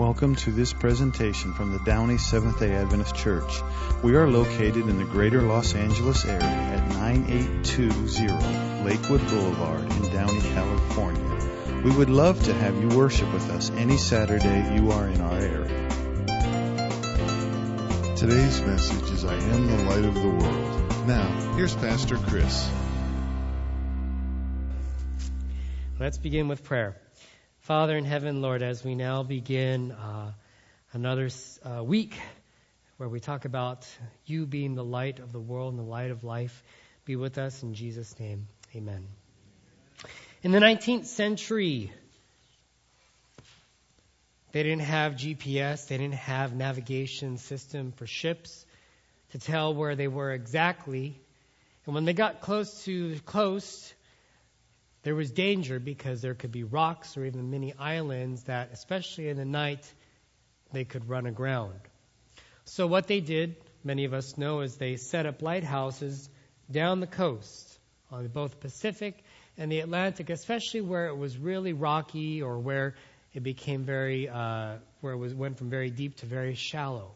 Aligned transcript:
Welcome 0.00 0.34
to 0.36 0.50
this 0.50 0.72
presentation 0.72 1.52
from 1.52 1.72
the 1.72 1.78
Downey 1.80 2.16
Seventh 2.16 2.58
day 2.58 2.72
Adventist 2.72 3.14
Church. 3.14 3.60
We 4.02 4.16
are 4.16 4.26
located 4.26 4.88
in 4.88 4.96
the 4.96 5.04
greater 5.04 5.42
Los 5.42 5.74
Angeles 5.74 6.24
area 6.24 6.40
at 6.42 6.88
9820 6.88 8.82
Lakewood 8.82 9.20
Boulevard 9.28 9.82
in 9.82 10.10
Downey, 10.10 10.40
California. 10.40 11.82
We 11.84 11.90
would 11.94 12.08
love 12.08 12.42
to 12.44 12.54
have 12.54 12.80
you 12.80 12.88
worship 12.96 13.30
with 13.34 13.50
us 13.50 13.70
any 13.72 13.98
Saturday 13.98 14.74
you 14.74 14.90
are 14.90 15.06
in 15.06 15.20
our 15.20 15.38
area. 15.38 15.88
Today's 18.16 18.62
message 18.62 19.10
is 19.10 19.26
I 19.26 19.34
am 19.34 19.66
the 19.66 19.84
light 19.84 20.06
of 20.06 20.14
the 20.14 20.30
world. 20.30 21.06
Now, 21.06 21.52
here's 21.56 21.74
Pastor 21.74 22.16
Chris. 22.16 22.70
Let's 25.98 26.16
begin 26.16 26.48
with 26.48 26.64
prayer. 26.64 26.96
Father 27.70 27.96
in 27.96 28.04
heaven, 28.04 28.42
Lord, 28.42 28.64
as 28.64 28.82
we 28.82 28.96
now 28.96 29.22
begin 29.22 29.92
uh, 29.92 30.32
another 30.92 31.28
uh, 31.62 31.84
week 31.84 32.18
where 32.96 33.08
we 33.08 33.20
talk 33.20 33.44
about 33.44 33.86
you 34.26 34.44
being 34.44 34.74
the 34.74 34.82
light 34.82 35.20
of 35.20 35.30
the 35.30 35.38
world 35.38 35.72
and 35.74 35.78
the 35.78 35.88
light 35.88 36.10
of 36.10 36.24
life, 36.24 36.64
be 37.04 37.14
with 37.14 37.38
us 37.38 37.62
in 37.62 37.74
Jesus' 37.74 38.18
name. 38.18 38.48
Amen. 38.74 39.06
In 40.42 40.50
the 40.50 40.58
19th 40.58 41.04
century, 41.04 41.92
they 44.50 44.64
didn't 44.64 44.80
have 44.80 45.12
GPS, 45.12 45.86
they 45.86 45.96
didn't 45.96 46.14
have 46.14 46.52
navigation 46.52 47.38
system 47.38 47.92
for 47.92 48.04
ships 48.04 48.66
to 49.30 49.38
tell 49.38 49.76
where 49.76 49.94
they 49.94 50.08
were 50.08 50.32
exactly. 50.32 51.20
And 51.86 51.94
when 51.94 52.04
they 52.04 52.14
got 52.14 52.40
close 52.40 52.82
to 52.86 53.14
the 53.14 53.20
coast, 53.20 53.94
there 55.02 55.14
was 55.14 55.30
danger 55.30 55.78
because 55.78 56.20
there 56.20 56.34
could 56.34 56.52
be 56.52 56.64
rocks 56.64 57.16
or 57.16 57.24
even 57.24 57.50
many 57.50 57.74
islands 57.78 58.42
that, 58.44 58.70
especially 58.72 59.28
in 59.28 59.36
the 59.36 59.44
night, 59.44 59.90
they 60.72 60.84
could 60.84 61.08
run 61.08 61.26
aground. 61.26 61.80
So 62.64 62.86
what 62.86 63.06
they 63.06 63.20
did, 63.20 63.56
many 63.82 64.04
of 64.04 64.12
us 64.12 64.36
know, 64.36 64.60
is 64.60 64.76
they 64.76 64.96
set 64.96 65.26
up 65.26 65.42
lighthouses 65.42 66.28
down 66.70 67.00
the 67.00 67.06
coast 67.06 67.78
on 68.12 68.28
both 68.28 68.52
the 68.52 68.56
Pacific 68.58 69.24
and 69.56 69.72
the 69.72 69.80
Atlantic, 69.80 70.30
especially 70.30 70.82
where 70.82 71.08
it 71.08 71.16
was 71.16 71.36
really 71.36 71.72
rocky 71.72 72.42
or 72.42 72.58
where 72.58 72.94
it 73.32 73.42
became 73.42 73.84
very, 73.84 74.28
uh, 74.28 74.76
where 75.00 75.12
it 75.14 75.16
was, 75.16 75.34
went 75.34 75.58
from 75.58 75.70
very 75.70 75.90
deep 75.90 76.16
to 76.16 76.26
very 76.26 76.54
shallow. 76.54 77.12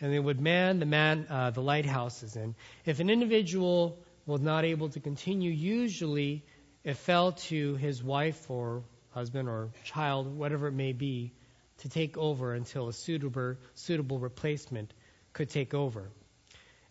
And 0.00 0.12
they 0.12 0.18
would 0.18 0.40
man 0.40 0.80
the 0.80 0.86
man 0.86 1.26
uh, 1.30 1.50
the 1.50 1.62
lighthouses. 1.62 2.36
And 2.36 2.54
if 2.84 3.00
an 3.00 3.10
individual 3.10 3.98
was 4.26 4.40
not 4.40 4.64
able 4.64 4.88
to 4.90 5.00
continue, 5.00 5.50
usually 5.50 6.44
it 6.84 6.96
fell 6.98 7.32
to 7.32 7.76
his 7.76 8.02
wife 8.02 8.50
or 8.50 8.82
husband 9.10 9.48
or 9.48 9.70
child, 9.84 10.36
whatever 10.36 10.68
it 10.68 10.72
may 10.72 10.92
be, 10.92 11.32
to 11.78 11.88
take 11.88 12.16
over 12.18 12.54
until 12.54 12.88
a 12.88 12.92
suitable, 12.92 13.56
suitable 13.74 14.18
replacement 14.18 14.92
could 15.32 15.48
take 15.48 15.72
over. 15.72 16.10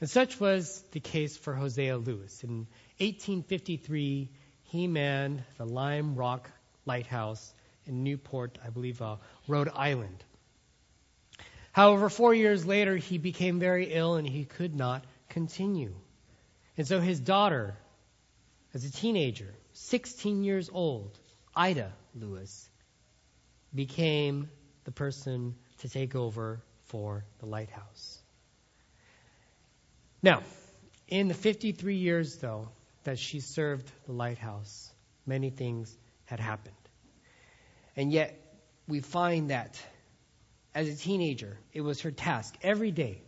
And 0.02 0.10
such 0.10 0.40
was 0.40 0.84
the 0.92 1.00
case 1.00 1.38
for 1.38 1.54
Hosea 1.54 1.98
Lewis. 1.98 2.44
In 2.44 2.68
1853, 2.98 4.30
he 4.64 4.88
manned 4.88 5.44
the 5.58 5.66
Lime 5.66 6.16
Rock 6.16 6.50
Lighthouse 6.86 7.54
in 7.86 8.04
Newport, 8.04 8.58
I 8.66 8.70
believe, 8.70 9.02
uh, 9.02 9.18
Rhode 9.48 9.70
Island. 9.74 10.24
However, 11.72 12.10
four 12.10 12.34
years 12.34 12.66
later, 12.66 12.96
he 12.96 13.18
became 13.18 13.60
very 13.60 13.94
ill 13.94 14.16
and 14.16 14.28
he 14.28 14.46
could 14.46 14.76
not 14.76 15.06
continue. 15.30 15.94
And 16.78 16.88
so 16.88 17.00
his 17.00 17.20
daughter, 17.20 17.76
as 18.74 18.86
a 18.86 18.92
teenager, 18.92 19.54
16 19.74 20.44
years 20.44 20.70
old, 20.72 21.18
Ida 21.56 21.92
Lewis, 22.16 22.70
became 23.74 24.50
the 24.86 24.92
person 24.92 25.56
to 25.80 25.90
take 25.90 26.16
over 26.16 26.62
for 26.86 27.26
the 27.40 27.46
lighthouse. 27.46 28.20
Now, 30.22 30.42
in 31.08 31.28
the 31.28 31.34
53 31.34 31.96
years, 31.96 32.38
though, 32.38 32.70
that 33.04 33.20
she 33.20 33.40
served 33.40 33.92
the 34.06 34.14
lighthouse, 34.14 34.92
many 35.26 35.50
things 35.50 35.98
had 36.26 36.40
happened. 36.40 36.76
And 37.96 38.12
yet, 38.12 38.40
we 38.88 39.02
find 39.02 39.50
that 39.50 39.80
as 40.74 40.88
a 40.88 40.96
teenager, 40.96 41.58
it 41.74 41.82
was 41.82 42.02
her 42.02 42.12
task 42.12 42.56
every 42.62 42.92
day, 42.92 43.22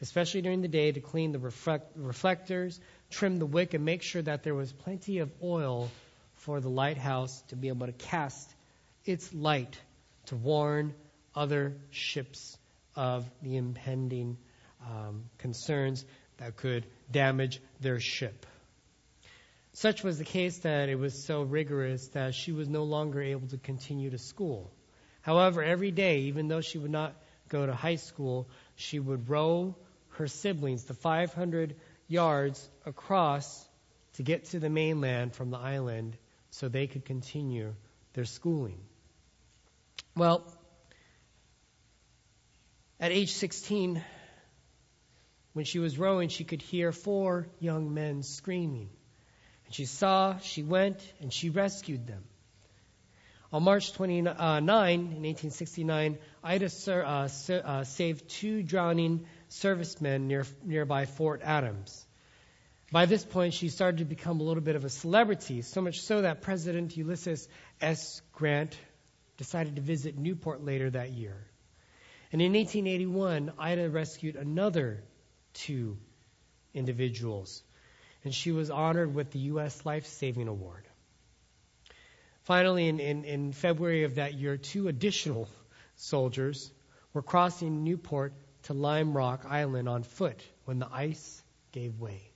especially 0.00 0.42
during 0.42 0.62
the 0.62 0.68
day, 0.68 0.90
to 0.92 1.00
clean 1.00 1.32
the 1.32 1.38
reflect- 1.38 1.96
reflectors, 1.96 2.80
trim 3.10 3.38
the 3.38 3.46
wick 3.46 3.74
and 3.74 3.84
make 3.84 4.02
sure 4.02 4.22
that 4.22 4.42
there 4.42 4.54
was 4.54 4.72
plenty 4.72 5.18
of 5.18 5.30
oil 5.42 5.90
for 6.34 6.60
the 6.60 6.70
lighthouse 6.70 7.42
to 7.48 7.56
be 7.56 7.68
able 7.68 7.86
to 7.86 7.92
cast 7.92 8.54
its 9.04 9.32
light 9.34 9.78
to 10.26 10.36
warn 10.36 10.94
other 11.34 11.76
ships 11.90 12.56
of 12.96 13.28
the 13.42 13.56
impending 13.56 14.36
um, 14.88 15.24
concerns 15.38 16.04
that 16.38 16.56
could 16.56 16.86
damage 17.10 17.60
their 17.80 18.00
ship. 18.00 18.46
Such 19.72 20.02
was 20.02 20.18
the 20.18 20.24
case 20.24 20.58
that 20.58 20.88
it 20.88 20.96
was 20.96 21.24
so 21.24 21.42
rigorous 21.42 22.08
that 22.08 22.34
she 22.34 22.52
was 22.52 22.68
no 22.68 22.84
longer 22.84 23.22
able 23.22 23.48
to 23.48 23.58
continue 23.58 24.10
to 24.10 24.18
school. 24.18 24.70
However, 25.22 25.62
every 25.62 25.90
day, 25.90 26.20
even 26.22 26.48
though 26.48 26.60
she 26.60 26.78
would 26.78 26.90
not 26.90 27.14
go 27.48 27.66
to 27.66 27.74
high 27.74 27.96
school, 27.96 28.48
she 28.74 28.98
would 28.98 29.28
row 29.28 29.76
her 30.10 30.26
siblings 30.26 30.84
the 30.84 30.94
500 30.94 31.76
yards 32.10 32.68
across 32.84 33.66
to 34.14 34.22
get 34.22 34.46
to 34.46 34.58
the 34.58 34.68
mainland 34.68 35.34
from 35.34 35.50
the 35.50 35.56
island 35.56 36.16
so 36.50 36.68
they 36.68 36.86
could 36.86 37.04
continue 37.04 37.74
their 38.14 38.24
schooling. 38.24 38.80
Well, 40.16 40.44
at 42.98 43.12
age 43.12 43.32
16, 43.32 44.02
when 45.52 45.64
she 45.64 45.78
was 45.78 45.98
rowing, 45.98 46.28
she 46.28 46.44
could 46.44 46.60
hear 46.60 46.90
four 46.90 47.46
young 47.60 47.94
men 47.94 48.22
screaming. 48.24 48.90
And 49.66 49.74
she 49.74 49.84
saw, 49.84 50.38
she 50.38 50.64
went, 50.64 51.00
and 51.20 51.32
she 51.32 51.48
rescued 51.48 52.08
them. 52.08 52.24
On 53.52 53.62
March 53.62 53.92
29, 53.92 54.36
uh, 54.36 54.58
in 54.58 54.66
1869, 54.66 56.18
Ida 56.42 56.70
uh, 56.88 57.28
uh, 57.50 57.84
saved 57.84 58.28
two 58.28 58.62
drowning 58.62 59.26
servicemen 59.50 60.28
near, 60.28 60.46
nearby 60.64 61.06
Fort 61.06 61.42
Adams. 61.42 62.06
By 62.92 63.06
this 63.06 63.24
point, 63.24 63.54
she 63.54 63.68
started 63.68 63.98
to 63.98 64.04
become 64.04 64.40
a 64.40 64.42
little 64.42 64.62
bit 64.62 64.74
of 64.74 64.84
a 64.84 64.88
celebrity, 64.88 65.62
so 65.62 65.80
much 65.80 66.00
so 66.00 66.22
that 66.22 66.42
President 66.42 66.96
Ulysses 66.96 67.48
S. 67.80 68.20
Grant 68.32 68.76
decided 69.36 69.76
to 69.76 69.82
visit 69.82 70.18
Newport 70.18 70.64
later 70.64 70.90
that 70.90 71.10
year. 71.10 71.36
And 72.32 72.42
in 72.42 72.52
1881, 72.52 73.52
Ida 73.58 73.90
rescued 73.90 74.36
another 74.36 75.02
two 75.54 75.98
individuals, 76.74 77.62
and 78.24 78.34
she 78.34 78.52
was 78.52 78.70
honored 78.70 79.14
with 79.14 79.30
the 79.30 79.40
U.S. 79.50 79.84
Life 79.84 80.06
Saving 80.06 80.48
Award. 80.48 80.84
Finally, 82.42 82.88
in, 82.88 83.00
in, 83.00 83.24
in 83.24 83.52
February 83.52 84.04
of 84.04 84.16
that 84.16 84.34
year, 84.34 84.56
two 84.56 84.88
additional 84.88 85.48
soldiers 85.96 86.70
were 87.12 87.22
crossing 87.22 87.84
Newport 87.84 88.32
to 88.64 88.74
Lime 88.74 89.16
Rock 89.16 89.44
Island 89.48 89.88
on 89.88 90.02
foot 90.02 90.42
when 90.64 90.78
the 90.78 90.88
ice 90.90 91.42
gave 91.72 91.98
way. 91.98 92.30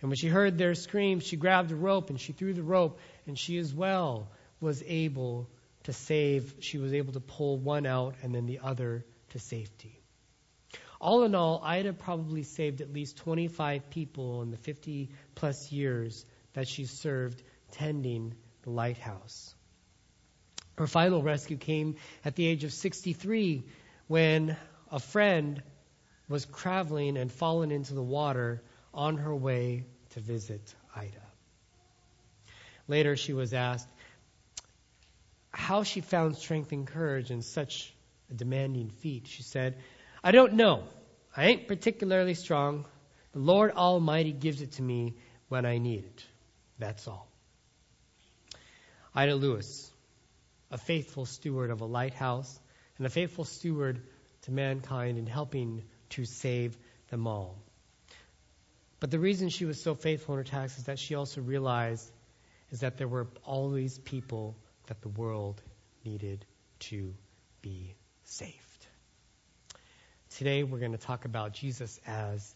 And 0.00 0.10
when 0.10 0.16
she 0.16 0.28
heard 0.28 0.58
their 0.58 0.74
screams, 0.74 1.24
she 1.24 1.36
grabbed 1.36 1.72
a 1.72 1.76
rope 1.76 2.10
and 2.10 2.20
she 2.20 2.32
threw 2.32 2.52
the 2.52 2.62
rope, 2.62 2.98
and 3.26 3.38
she 3.38 3.58
as 3.58 3.72
well 3.72 4.28
was 4.60 4.82
able 4.86 5.48
to 5.84 5.92
save. 5.92 6.54
She 6.60 6.78
was 6.78 6.92
able 6.92 7.14
to 7.14 7.20
pull 7.20 7.58
one 7.58 7.86
out 7.86 8.14
and 8.22 8.34
then 8.34 8.46
the 8.46 8.60
other 8.62 9.04
to 9.30 9.38
safety. 9.38 10.00
All 11.00 11.24
in 11.24 11.34
all, 11.34 11.60
Ida 11.62 11.92
probably 11.92 12.42
saved 12.42 12.80
at 12.80 12.92
least 12.92 13.18
25 13.18 13.90
people 13.90 14.42
in 14.42 14.50
the 14.50 14.56
50 14.56 15.10
plus 15.34 15.70
years 15.70 16.24
that 16.54 16.68
she 16.68 16.86
served 16.86 17.42
tending 17.72 18.34
the 18.62 18.70
lighthouse. 18.70 19.54
Her 20.78 20.86
final 20.86 21.22
rescue 21.22 21.56
came 21.56 21.96
at 22.24 22.34
the 22.34 22.46
age 22.46 22.64
of 22.64 22.72
63 22.72 23.64
when 24.08 24.56
a 24.90 24.98
friend 24.98 25.62
was 26.28 26.44
traveling 26.46 27.16
and 27.16 27.30
fallen 27.30 27.70
into 27.70 27.94
the 27.94 28.02
water 28.02 28.62
on 28.92 29.18
her 29.18 29.34
way 29.34 29.84
to 30.10 30.20
visit 30.20 30.74
Ida. 30.94 31.22
Later, 32.88 33.16
she 33.16 33.32
was 33.32 33.52
asked 33.52 33.88
how 35.50 35.82
she 35.82 36.00
found 36.00 36.36
strength 36.36 36.72
and 36.72 36.86
courage 36.86 37.30
in 37.30 37.42
such 37.42 37.92
a 38.30 38.34
demanding 38.34 38.90
feat. 38.90 39.26
She 39.26 39.42
said, 39.42 39.76
I 40.22 40.30
don't 40.32 40.54
know. 40.54 40.84
I 41.36 41.46
ain't 41.46 41.68
particularly 41.68 42.34
strong. 42.34 42.84
The 43.32 43.38
Lord 43.38 43.72
Almighty 43.72 44.32
gives 44.32 44.62
it 44.62 44.72
to 44.72 44.82
me 44.82 45.14
when 45.48 45.66
I 45.66 45.78
need 45.78 46.04
it. 46.04 46.24
That's 46.78 47.06
all. 47.08 47.28
Ida 49.14 49.34
Lewis, 49.34 49.90
a 50.70 50.78
faithful 50.78 51.26
steward 51.26 51.70
of 51.70 51.80
a 51.80 51.86
lighthouse 51.86 52.58
and 52.98 53.06
a 53.06 53.10
faithful 53.10 53.44
steward 53.44 54.02
to 54.46 54.52
mankind 54.52 55.18
and 55.18 55.28
helping 55.28 55.82
to 56.10 56.24
save 56.24 56.76
them 57.10 57.26
all. 57.26 57.56
But 58.98 59.10
the 59.10 59.18
reason 59.18 59.48
she 59.48 59.64
was 59.64 59.80
so 59.80 59.94
faithful 59.94 60.34
in 60.34 60.38
her 60.38 60.44
tasks 60.44 60.78
is 60.78 60.84
that 60.84 60.98
she 60.98 61.14
also 61.14 61.40
realized 61.40 62.10
is 62.70 62.80
that 62.80 62.96
there 62.96 63.08
were 63.08 63.26
always 63.44 63.98
people 63.98 64.56
that 64.86 65.02
the 65.02 65.08
world 65.08 65.60
needed 66.04 66.44
to 66.78 67.12
be 67.60 67.94
saved. 68.24 68.86
Today 70.36 70.62
we're 70.62 70.78
going 70.78 70.92
to 70.92 70.98
talk 70.98 71.24
about 71.24 71.52
Jesus 71.52 72.00
as 72.06 72.54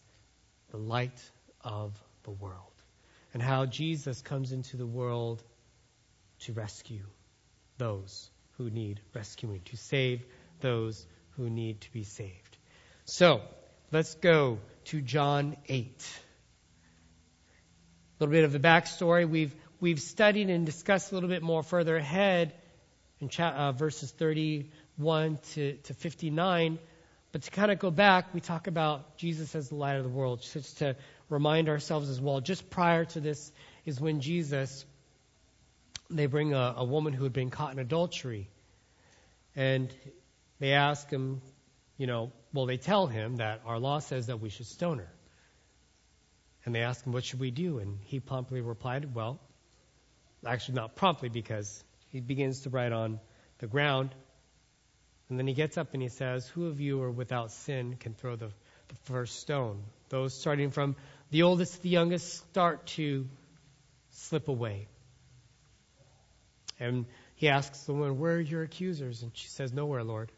the 0.69 0.77
light 0.77 1.21
of 1.61 1.93
the 2.23 2.31
world 2.31 2.71
and 3.33 3.43
how 3.43 3.65
Jesus 3.65 4.21
comes 4.21 4.53
into 4.53 4.77
the 4.77 4.85
world 4.85 5.43
to 6.39 6.53
rescue 6.53 7.05
those 7.77 8.29
who 8.57 8.69
need 8.69 9.01
rescuing, 9.13 9.61
to 9.65 9.77
save 9.77 10.25
those 10.61 11.05
who 11.37 11.49
need 11.49 11.81
to 11.81 11.91
be 11.91 12.03
saved. 12.03 12.57
So, 13.05 13.41
let's 13.91 14.15
go 14.15 14.59
to 14.85 15.01
John 15.01 15.57
8. 15.67 16.21
A 18.19 18.23
little 18.23 18.31
bit 18.31 18.43
of 18.43 18.51
the 18.51 18.59
backstory. 18.59 19.27
We've, 19.27 19.53
we've 19.79 19.99
studied 19.99 20.49
and 20.49 20.65
discussed 20.65 21.11
a 21.11 21.15
little 21.15 21.29
bit 21.29 21.41
more 21.41 21.63
further 21.63 21.97
ahead 21.97 22.53
in 23.19 23.29
cha- 23.29 23.49
uh, 23.49 23.71
verses 23.71 24.11
31 24.11 25.39
to, 25.53 25.73
to 25.77 25.93
59. 25.93 26.79
But 27.31 27.43
to 27.43 27.51
kind 27.51 27.71
of 27.71 27.79
go 27.79 27.91
back, 27.91 28.33
we 28.33 28.41
talk 28.41 28.67
about 28.67 29.17
Jesus 29.17 29.55
as 29.55 29.69
the 29.69 29.75
light 29.75 29.95
of 29.95 30.03
the 30.03 30.09
world, 30.09 30.41
just 30.41 30.79
to 30.79 30.95
remind 31.29 31.69
ourselves 31.69 32.09
as 32.09 32.19
well. 32.19 32.41
Just 32.41 32.69
prior 32.69 33.05
to 33.05 33.21
this 33.21 33.51
is 33.85 33.99
when 33.99 34.19
Jesus, 34.19 34.85
they 36.09 36.25
bring 36.25 36.53
a, 36.53 36.73
a 36.77 36.83
woman 36.83 37.13
who 37.13 37.23
had 37.23 37.33
been 37.33 37.49
caught 37.49 37.71
in 37.71 37.79
adultery. 37.79 38.49
And 39.55 39.93
they 40.61 40.73
ask 40.73 41.09
him, 41.09 41.41
you 41.97 42.05
know, 42.05 42.31
well, 42.53 42.67
they 42.67 42.77
tell 42.77 43.07
him 43.07 43.37
that 43.37 43.61
our 43.65 43.79
law 43.79 43.97
says 43.97 44.27
that 44.27 44.39
we 44.39 44.49
should 44.49 44.67
stone 44.67 44.99
her. 44.99 45.11
And 46.63 46.75
they 46.75 46.81
ask 46.81 47.03
him, 47.03 47.13
what 47.13 47.25
should 47.25 47.39
we 47.39 47.49
do? 47.49 47.79
And 47.79 47.97
he 48.03 48.19
promptly 48.19 48.61
replied, 48.61 49.15
well, 49.15 49.39
actually 50.45 50.75
not 50.75 50.95
promptly 50.95 51.29
because 51.29 51.83
he 52.09 52.19
begins 52.19 52.61
to 52.61 52.69
write 52.69 52.91
on 52.91 53.19
the 53.57 53.65
ground. 53.65 54.13
And 55.29 55.39
then 55.39 55.47
he 55.47 55.55
gets 55.55 55.79
up 55.79 55.93
and 55.93 56.01
he 56.03 56.09
says, 56.09 56.47
who 56.47 56.67
of 56.67 56.79
you 56.79 57.01
are 57.01 57.11
without 57.11 57.51
sin 57.51 57.95
can 57.99 58.13
throw 58.13 58.35
the, 58.35 58.51
the 58.89 58.95
first 59.05 59.39
stone? 59.39 59.81
Those 60.09 60.35
starting 60.35 60.69
from 60.69 60.95
the 61.31 61.41
oldest 61.41 61.73
to 61.73 61.81
the 61.81 61.89
youngest 61.89 62.35
start 62.51 62.85
to 62.97 63.27
slip 64.11 64.47
away. 64.47 64.87
And 66.79 67.07
he 67.33 67.49
asks 67.49 67.79
the 67.85 67.93
woman, 67.93 68.19
where 68.19 68.35
are 68.35 68.39
your 68.39 68.61
accusers? 68.61 69.23
And 69.23 69.31
she 69.33 69.47
says, 69.47 69.73
nowhere, 69.73 70.03
Lord. 70.03 70.31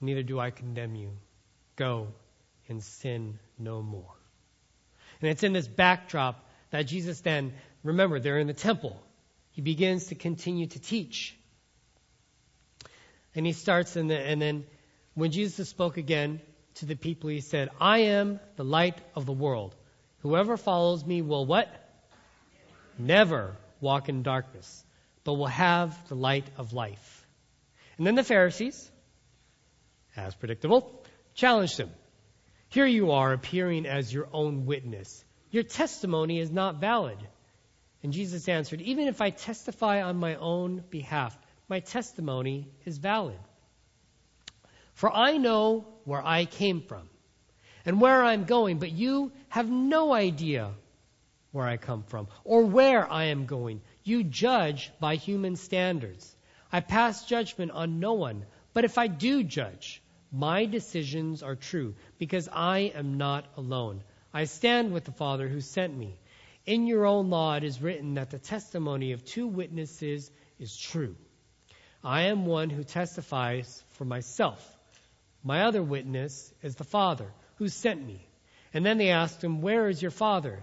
Neither 0.00 0.22
do 0.22 0.40
I 0.40 0.50
condemn 0.50 0.94
you. 0.94 1.10
Go 1.76 2.08
and 2.68 2.82
sin 2.82 3.38
no 3.58 3.82
more. 3.82 4.14
And 5.20 5.30
it's 5.30 5.42
in 5.42 5.52
this 5.52 5.68
backdrop 5.68 6.48
that 6.70 6.82
Jesus 6.82 7.20
then, 7.20 7.52
remember, 7.82 8.20
they're 8.20 8.38
in 8.38 8.46
the 8.46 8.54
temple. 8.54 9.00
He 9.50 9.60
begins 9.60 10.06
to 10.06 10.14
continue 10.14 10.66
to 10.66 10.78
teach. 10.78 11.36
And 13.34 13.44
he 13.44 13.52
starts, 13.52 13.96
in 13.96 14.08
the, 14.08 14.18
and 14.18 14.40
then 14.40 14.64
when 15.14 15.30
Jesus 15.30 15.68
spoke 15.68 15.96
again 15.96 16.40
to 16.76 16.86
the 16.86 16.96
people, 16.96 17.30
he 17.30 17.40
said, 17.40 17.68
I 17.80 17.98
am 17.98 18.40
the 18.56 18.64
light 18.64 18.98
of 19.14 19.26
the 19.26 19.32
world. 19.32 19.74
Whoever 20.20 20.56
follows 20.56 21.04
me 21.04 21.22
will 21.22 21.44
what? 21.44 21.68
Never 22.98 23.56
walk 23.80 24.08
in 24.08 24.22
darkness, 24.22 24.84
but 25.24 25.34
will 25.34 25.46
have 25.46 25.96
the 26.08 26.14
light 26.14 26.46
of 26.56 26.72
life. 26.72 27.26
And 27.98 28.06
then 28.06 28.14
the 28.14 28.24
Pharisees, 28.24 28.90
as 30.20 30.34
predictable, 30.34 31.02
challenged 31.34 31.78
him. 31.78 31.90
Here 32.68 32.86
you 32.86 33.12
are 33.12 33.32
appearing 33.32 33.86
as 33.86 34.12
your 34.12 34.28
own 34.32 34.66
witness. 34.66 35.24
Your 35.50 35.64
testimony 35.64 36.38
is 36.38 36.50
not 36.50 36.80
valid. 36.80 37.18
And 38.02 38.12
Jesus 38.12 38.48
answered, 38.48 38.80
Even 38.80 39.08
if 39.08 39.20
I 39.20 39.30
testify 39.30 40.02
on 40.02 40.16
my 40.16 40.36
own 40.36 40.84
behalf, 40.88 41.36
my 41.68 41.80
testimony 41.80 42.68
is 42.84 42.98
valid. 42.98 43.38
For 44.94 45.12
I 45.12 45.36
know 45.36 45.86
where 46.04 46.24
I 46.24 46.44
came 46.44 46.82
from 46.82 47.08
and 47.84 48.00
where 48.00 48.22
I'm 48.22 48.44
going, 48.44 48.78
but 48.78 48.92
you 48.92 49.32
have 49.48 49.70
no 49.70 50.12
idea 50.12 50.70
where 51.52 51.66
I 51.66 51.76
come 51.76 52.02
from 52.04 52.28
or 52.44 52.64
where 52.64 53.10
I 53.10 53.24
am 53.24 53.46
going. 53.46 53.80
You 54.04 54.24
judge 54.24 54.92
by 55.00 55.16
human 55.16 55.56
standards. 55.56 56.36
I 56.72 56.80
pass 56.80 57.24
judgment 57.24 57.72
on 57.72 57.98
no 57.98 58.12
one, 58.14 58.46
but 58.72 58.84
if 58.84 58.98
I 58.98 59.08
do 59.08 59.42
judge, 59.42 60.02
my 60.32 60.64
decisions 60.64 61.42
are 61.42 61.56
true 61.56 61.94
because 62.18 62.48
I 62.52 62.92
am 62.94 63.16
not 63.18 63.46
alone. 63.56 64.02
I 64.32 64.44
stand 64.44 64.92
with 64.92 65.04
the 65.04 65.12
Father 65.12 65.48
who 65.48 65.60
sent 65.60 65.96
me. 65.96 66.18
In 66.66 66.86
your 66.86 67.06
own 67.06 67.30
law 67.30 67.54
it 67.54 67.64
is 67.64 67.82
written 67.82 68.14
that 68.14 68.30
the 68.30 68.38
testimony 68.38 69.12
of 69.12 69.24
two 69.24 69.46
witnesses 69.46 70.30
is 70.58 70.76
true. 70.76 71.16
I 72.04 72.22
am 72.22 72.46
one 72.46 72.70
who 72.70 72.84
testifies 72.84 73.82
for 73.90 74.04
myself. 74.04 74.64
My 75.42 75.64
other 75.64 75.82
witness 75.82 76.52
is 76.62 76.76
the 76.76 76.84
Father 76.84 77.32
who 77.56 77.68
sent 77.68 78.04
me. 78.04 78.26
And 78.72 78.86
then 78.86 78.98
they 78.98 79.10
asked 79.10 79.42
him, 79.42 79.62
Where 79.62 79.88
is 79.88 80.00
your 80.00 80.10
Father? 80.10 80.62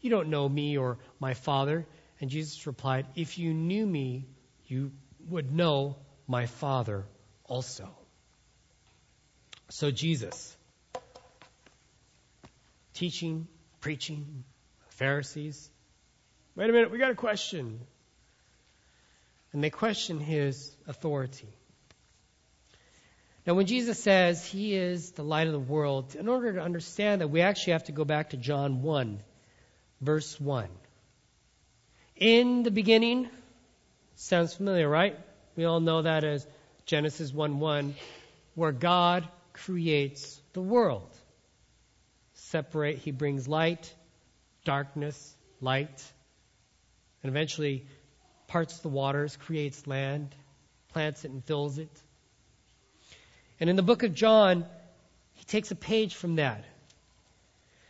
You 0.00 0.10
don't 0.10 0.28
know 0.28 0.48
me 0.48 0.78
or 0.78 0.98
my 1.18 1.34
Father. 1.34 1.86
And 2.20 2.30
Jesus 2.30 2.66
replied, 2.66 3.06
If 3.16 3.38
you 3.38 3.52
knew 3.52 3.84
me, 3.84 4.26
you 4.66 4.92
would 5.28 5.52
know 5.52 5.96
my 6.26 6.46
Father 6.46 7.04
also. 7.44 7.97
So 9.70 9.90
Jesus, 9.90 10.56
teaching, 12.94 13.46
preaching, 13.80 14.44
Pharisees. 14.88 15.70
Wait 16.56 16.70
a 16.70 16.72
minute, 16.72 16.90
we 16.90 16.98
got 16.98 17.10
a 17.10 17.14
question. 17.14 17.80
And 19.52 19.62
they 19.62 19.70
question 19.70 20.20
his 20.20 20.74
authority. 20.86 21.48
Now, 23.46 23.54
when 23.54 23.66
Jesus 23.66 23.98
says 23.98 24.44
he 24.44 24.74
is 24.74 25.12
the 25.12 25.22
light 25.22 25.46
of 25.46 25.52
the 25.52 25.58
world, 25.58 26.14
in 26.14 26.28
order 26.28 26.54
to 26.54 26.60
understand 26.60 27.20
that, 27.20 27.28
we 27.28 27.40
actually 27.40 27.74
have 27.74 27.84
to 27.84 27.92
go 27.92 28.04
back 28.04 28.30
to 28.30 28.36
John 28.36 28.82
1, 28.82 29.20
verse 30.00 30.38
1. 30.40 30.68
In 32.16 32.62
the 32.62 32.70
beginning, 32.70 33.28
sounds 34.16 34.54
familiar, 34.54 34.88
right? 34.88 35.18
We 35.56 35.64
all 35.64 35.80
know 35.80 36.02
that 36.02 36.24
as 36.24 36.46
Genesis 36.84 37.32
1 37.32 37.60
1, 37.60 37.94
where 38.54 38.72
God 38.72 39.28
creates 39.64 40.40
the 40.52 40.60
world. 40.60 41.14
Separate, 42.34 42.98
he 42.98 43.10
brings 43.10 43.48
light, 43.48 43.92
darkness, 44.64 45.36
light, 45.60 46.04
and 47.22 47.30
eventually 47.30 47.86
parts 48.46 48.78
the 48.78 48.88
waters, 48.88 49.36
creates 49.36 49.86
land, 49.86 50.34
plants 50.92 51.24
it 51.24 51.30
and 51.30 51.44
fills 51.44 51.78
it. 51.78 51.90
And 53.60 53.68
in 53.68 53.76
the 53.76 53.82
book 53.82 54.02
of 54.02 54.14
John, 54.14 54.64
he 55.34 55.44
takes 55.44 55.70
a 55.70 55.76
page 55.76 56.14
from 56.14 56.36
that. 56.36 56.64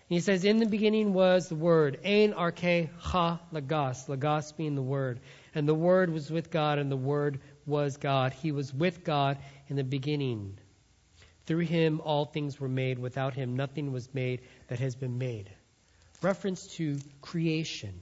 He 0.09 0.21
says, 0.21 0.45
In 0.45 0.57
the 0.57 0.67
beginning 0.67 1.13
was 1.13 1.49
the 1.49 1.55
Word, 1.55 2.01
Ein 2.05 2.33
Arke 2.33 2.89
Ha 2.99 3.41
logos, 3.53 4.09
logos 4.09 4.53
being 4.53 4.75
the 4.75 4.83
Word. 4.83 5.21
And 5.55 5.69
the 5.69 5.75
Word 5.75 6.11
was 6.11 6.31
with 6.31 6.51
God, 6.51 6.79
and 6.79 6.91
the 6.91 6.97
Word 6.97 7.41
was 7.67 7.99
God. 7.99 8.33
He 8.33 8.51
was 8.51 8.73
with 8.73 9.05
God 9.05 9.37
in 9.69 9.77
the 9.77 9.85
beginning. 9.85 10.59
Through 11.49 11.65
him 11.65 12.03
all 12.05 12.27
things 12.27 12.61
were 12.61 12.69
made. 12.69 12.99
Without 12.99 13.33
him 13.33 13.57
nothing 13.57 13.91
was 13.91 14.13
made 14.13 14.43
that 14.67 14.81
has 14.81 14.95
been 14.95 15.17
made. 15.17 15.49
Reference 16.21 16.67
to 16.77 16.99
creation. 17.23 17.99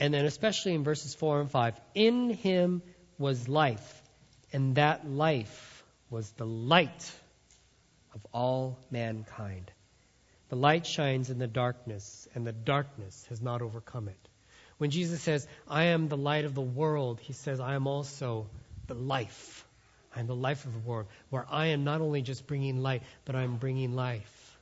And 0.00 0.12
then, 0.12 0.24
especially 0.24 0.74
in 0.74 0.82
verses 0.82 1.14
4 1.14 1.42
and 1.42 1.48
5, 1.48 1.80
in 1.94 2.30
him 2.30 2.82
was 3.18 3.46
life, 3.48 4.02
and 4.52 4.74
that 4.74 5.08
life 5.08 5.84
was 6.10 6.28
the 6.32 6.44
light 6.44 7.12
of 8.16 8.26
all 8.32 8.80
mankind. 8.90 9.70
The 10.48 10.56
light 10.56 10.88
shines 10.88 11.30
in 11.30 11.38
the 11.38 11.46
darkness, 11.46 12.26
and 12.34 12.44
the 12.44 12.52
darkness 12.52 13.24
has 13.28 13.40
not 13.40 13.62
overcome 13.62 14.08
it. 14.08 14.28
When 14.78 14.90
Jesus 14.90 15.22
says, 15.22 15.46
I 15.68 15.84
am 15.84 16.08
the 16.08 16.16
light 16.16 16.46
of 16.46 16.56
the 16.56 16.60
world, 16.60 17.20
he 17.20 17.32
says, 17.32 17.60
I 17.60 17.76
am 17.76 17.86
also 17.86 18.48
the 18.88 18.94
life 18.94 19.64
I 20.14 20.20
am 20.20 20.26
the 20.26 20.34
life 20.34 20.64
of 20.64 20.72
the 20.72 20.78
world, 20.78 21.06
where 21.30 21.46
I 21.50 21.66
am 21.68 21.84
not 21.84 22.00
only 22.00 22.22
just 22.22 22.46
bringing 22.46 22.82
light, 22.82 23.02
but 23.24 23.34
I'm 23.34 23.56
bringing 23.56 23.94
life. 23.94 24.58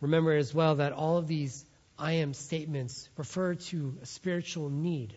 Remember 0.00 0.32
as 0.32 0.52
well 0.52 0.76
that 0.76 0.92
all 0.92 1.16
of 1.16 1.26
these 1.26 1.64
I 1.98 2.14
am 2.14 2.34
statements 2.34 3.08
refer 3.16 3.54
to 3.54 3.96
a 4.02 4.06
spiritual 4.06 4.68
need. 4.68 5.14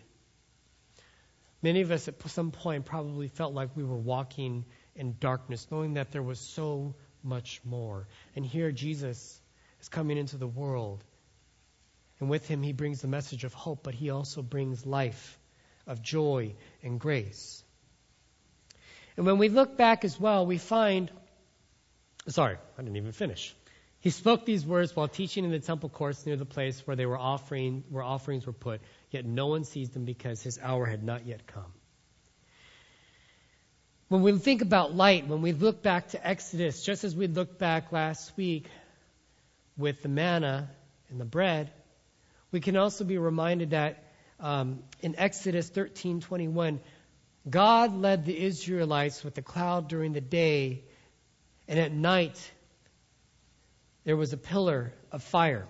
Many 1.60 1.80
of 1.80 1.90
us 1.90 2.06
at 2.06 2.22
some 2.30 2.52
point 2.52 2.84
probably 2.84 3.28
felt 3.28 3.52
like 3.52 3.76
we 3.76 3.82
were 3.82 3.96
walking 3.96 4.64
in 4.94 5.16
darkness, 5.18 5.66
knowing 5.70 5.94
that 5.94 6.12
there 6.12 6.22
was 6.22 6.38
so 6.38 6.94
much 7.22 7.60
more. 7.64 8.06
And 8.36 8.46
here 8.46 8.70
Jesus 8.70 9.40
is 9.80 9.88
coming 9.88 10.16
into 10.16 10.36
the 10.36 10.46
world. 10.46 11.02
And 12.20 12.30
with 12.30 12.46
him, 12.46 12.62
he 12.62 12.72
brings 12.72 13.00
the 13.00 13.08
message 13.08 13.44
of 13.44 13.54
hope, 13.54 13.82
but 13.82 13.94
he 13.94 14.10
also 14.10 14.42
brings 14.42 14.86
life, 14.86 15.38
of 15.86 16.02
joy 16.02 16.54
and 16.82 17.00
grace. 17.00 17.62
And 19.18 19.26
when 19.26 19.38
we 19.38 19.48
look 19.48 19.76
back 19.76 20.04
as 20.04 20.18
well, 20.18 20.46
we 20.46 20.58
find, 20.58 21.10
sorry, 22.28 22.56
I 22.78 22.82
didn't 22.82 22.98
even 22.98 23.10
finish. 23.10 23.52
He 23.98 24.10
spoke 24.10 24.46
these 24.46 24.64
words 24.64 24.94
while 24.94 25.08
teaching 25.08 25.44
in 25.44 25.50
the 25.50 25.58
temple 25.58 25.88
courts 25.88 26.24
near 26.24 26.36
the 26.36 26.44
place 26.44 26.86
where 26.86 26.94
they 26.94 27.04
were 27.04 27.18
offering, 27.18 27.82
where 27.90 28.04
offerings 28.04 28.46
were 28.46 28.52
put, 28.52 28.80
yet 29.10 29.26
no 29.26 29.48
one 29.48 29.64
seized 29.64 29.96
him 29.96 30.04
because 30.04 30.40
his 30.40 30.60
hour 30.62 30.86
had 30.86 31.02
not 31.02 31.26
yet 31.26 31.48
come. 31.48 31.72
When 34.06 34.22
we 34.22 34.38
think 34.38 34.62
about 34.62 34.94
light, 34.94 35.26
when 35.26 35.42
we 35.42 35.50
look 35.50 35.82
back 35.82 36.10
to 36.10 36.24
Exodus, 36.24 36.84
just 36.84 37.02
as 37.02 37.16
we 37.16 37.26
looked 37.26 37.58
back 37.58 37.90
last 37.90 38.36
week 38.36 38.68
with 39.76 40.00
the 40.00 40.08
manna 40.08 40.70
and 41.10 41.20
the 41.20 41.24
bread, 41.24 41.72
we 42.52 42.60
can 42.60 42.76
also 42.76 43.02
be 43.02 43.18
reminded 43.18 43.70
that 43.70 44.04
um, 44.38 44.78
in 45.02 45.16
Exodus 45.18 45.68
13:21, 45.70 46.78
God 47.48 47.96
led 47.96 48.24
the 48.24 48.38
Israelites 48.38 49.24
with 49.24 49.38
a 49.38 49.42
cloud 49.42 49.88
during 49.88 50.12
the 50.12 50.20
day, 50.20 50.82
and 51.66 51.78
at 51.78 51.92
night 51.92 52.38
there 54.04 54.16
was 54.16 54.32
a 54.32 54.36
pillar 54.36 54.92
of 55.12 55.22
fire. 55.22 55.66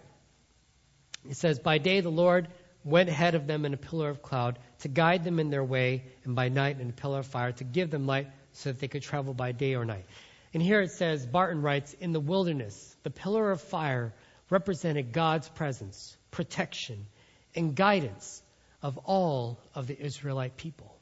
It 1.28 1.36
says, 1.36 1.58
By 1.58 1.78
day 1.78 2.00
the 2.00 2.10
Lord 2.10 2.48
went 2.84 3.08
ahead 3.08 3.34
of 3.34 3.46
them 3.46 3.64
in 3.64 3.74
a 3.74 3.76
pillar 3.76 4.08
of 4.08 4.22
cloud 4.22 4.58
to 4.80 4.88
guide 4.88 5.24
them 5.24 5.38
in 5.38 5.50
their 5.50 5.64
way, 5.64 6.04
and 6.24 6.34
by 6.34 6.48
night 6.48 6.80
in 6.80 6.88
a 6.88 6.92
pillar 6.92 7.20
of 7.20 7.26
fire 7.26 7.52
to 7.52 7.64
give 7.64 7.90
them 7.90 8.06
light 8.06 8.28
so 8.52 8.72
that 8.72 8.80
they 8.80 8.88
could 8.88 9.02
travel 9.02 9.34
by 9.34 9.52
day 9.52 9.74
or 9.74 9.84
night. 9.84 10.06
And 10.54 10.62
here 10.62 10.80
it 10.80 10.92
says, 10.92 11.26
Barton 11.26 11.62
writes, 11.62 11.94
In 12.00 12.12
the 12.12 12.20
wilderness, 12.20 12.96
the 13.02 13.10
pillar 13.10 13.50
of 13.50 13.60
fire 13.60 14.14
represented 14.50 15.12
God's 15.12 15.48
presence, 15.48 16.16
protection, 16.30 17.06
and 17.54 17.74
guidance 17.74 18.42
of 18.82 18.96
all 18.98 19.60
of 19.74 19.86
the 19.86 20.00
Israelite 20.00 20.56
people. 20.56 20.97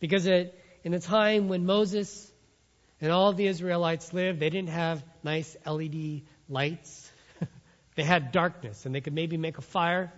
Because 0.00 0.26
it, 0.26 0.58
in 0.84 0.94
a 0.94 1.00
time 1.00 1.48
when 1.48 1.64
Moses 1.64 2.30
and 3.00 3.10
all 3.10 3.32
the 3.32 3.46
Israelites 3.46 4.12
lived, 4.12 4.40
they 4.40 4.50
didn't 4.50 4.70
have 4.70 5.04
nice 5.22 5.56
LED 5.66 6.22
lights. 6.48 7.10
they 7.96 8.02
had 8.02 8.32
darkness, 8.32 8.86
and 8.86 8.94
they 8.94 9.00
could 9.00 9.14
maybe 9.14 9.36
make 9.36 9.58
a 9.58 9.62
fire. 9.62 10.12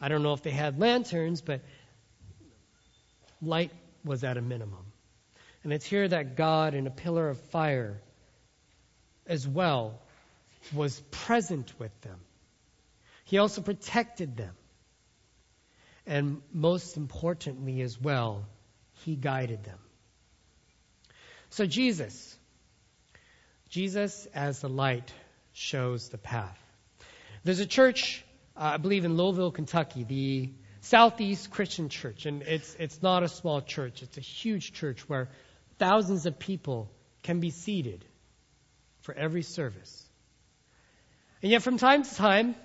I 0.00 0.08
don't 0.08 0.22
know 0.22 0.32
if 0.32 0.42
they 0.42 0.50
had 0.50 0.78
lanterns, 0.78 1.40
but 1.40 1.62
light 3.40 3.72
was 4.04 4.24
at 4.24 4.36
a 4.36 4.42
minimum. 4.42 4.84
And 5.64 5.72
it's 5.72 5.86
here 5.86 6.06
that 6.06 6.36
God, 6.36 6.74
in 6.74 6.86
a 6.86 6.90
pillar 6.90 7.28
of 7.28 7.40
fire 7.50 8.00
as 9.26 9.46
well, 9.48 10.00
was 10.72 11.00
present 11.10 11.72
with 11.78 12.00
them. 12.02 12.20
He 13.24 13.38
also 13.38 13.62
protected 13.62 14.36
them. 14.36 14.54
And 16.06 16.40
most 16.52 16.96
importantly, 16.96 17.80
as 17.80 18.00
well, 18.00 18.46
He 19.06 19.14
guided 19.14 19.62
them. 19.62 19.78
So 21.50 21.64
Jesus, 21.64 22.36
Jesus 23.68 24.26
as 24.34 24.62
the 24.62 24.68
light 24.68 25.12
shows 25.52 26.08
the 26.08 26.18
path. 26.18 26.58
There's 27.44 27.60
a 27.60 27.66
church, 27.66 28.24
uh, 28.56 28.72
I 28.74 28.76
believe 28.78 29.04
in 29.04 29.16
Louisville, 29.16 29.52
Kentucky, 29.52 30.02
the 30.02 30.50
Southeast 30.80 31.52
Christian 31.52 31.88
Church, 31.88 32.26
and 32.26 32.42
it's 32.42 32.74
it's 32.80 33.00
not 33.00 33.22
a 33.22 33.28
small 33.28 33.60
church. 33.60 34.02
It's 34.02 34.18
a 34.18 34.20
huge 34.20 34.72
church 34.72 35.08
where 35.08 35.28
thousands 35.78 36.26
of 36.26 36.40
people 36.40 36.90
can 37.22 37.38
be 37.38 37.50
seated 37.50 38.04
for 39.02 39.14
every 39.14 39.42
service. 39.42 40.04
And 41.42 41.52
yet, 41.52 41.62
from 41.62 41.78
time 41.78 42.02
to 42.02 42.12
time, 42.12 42.56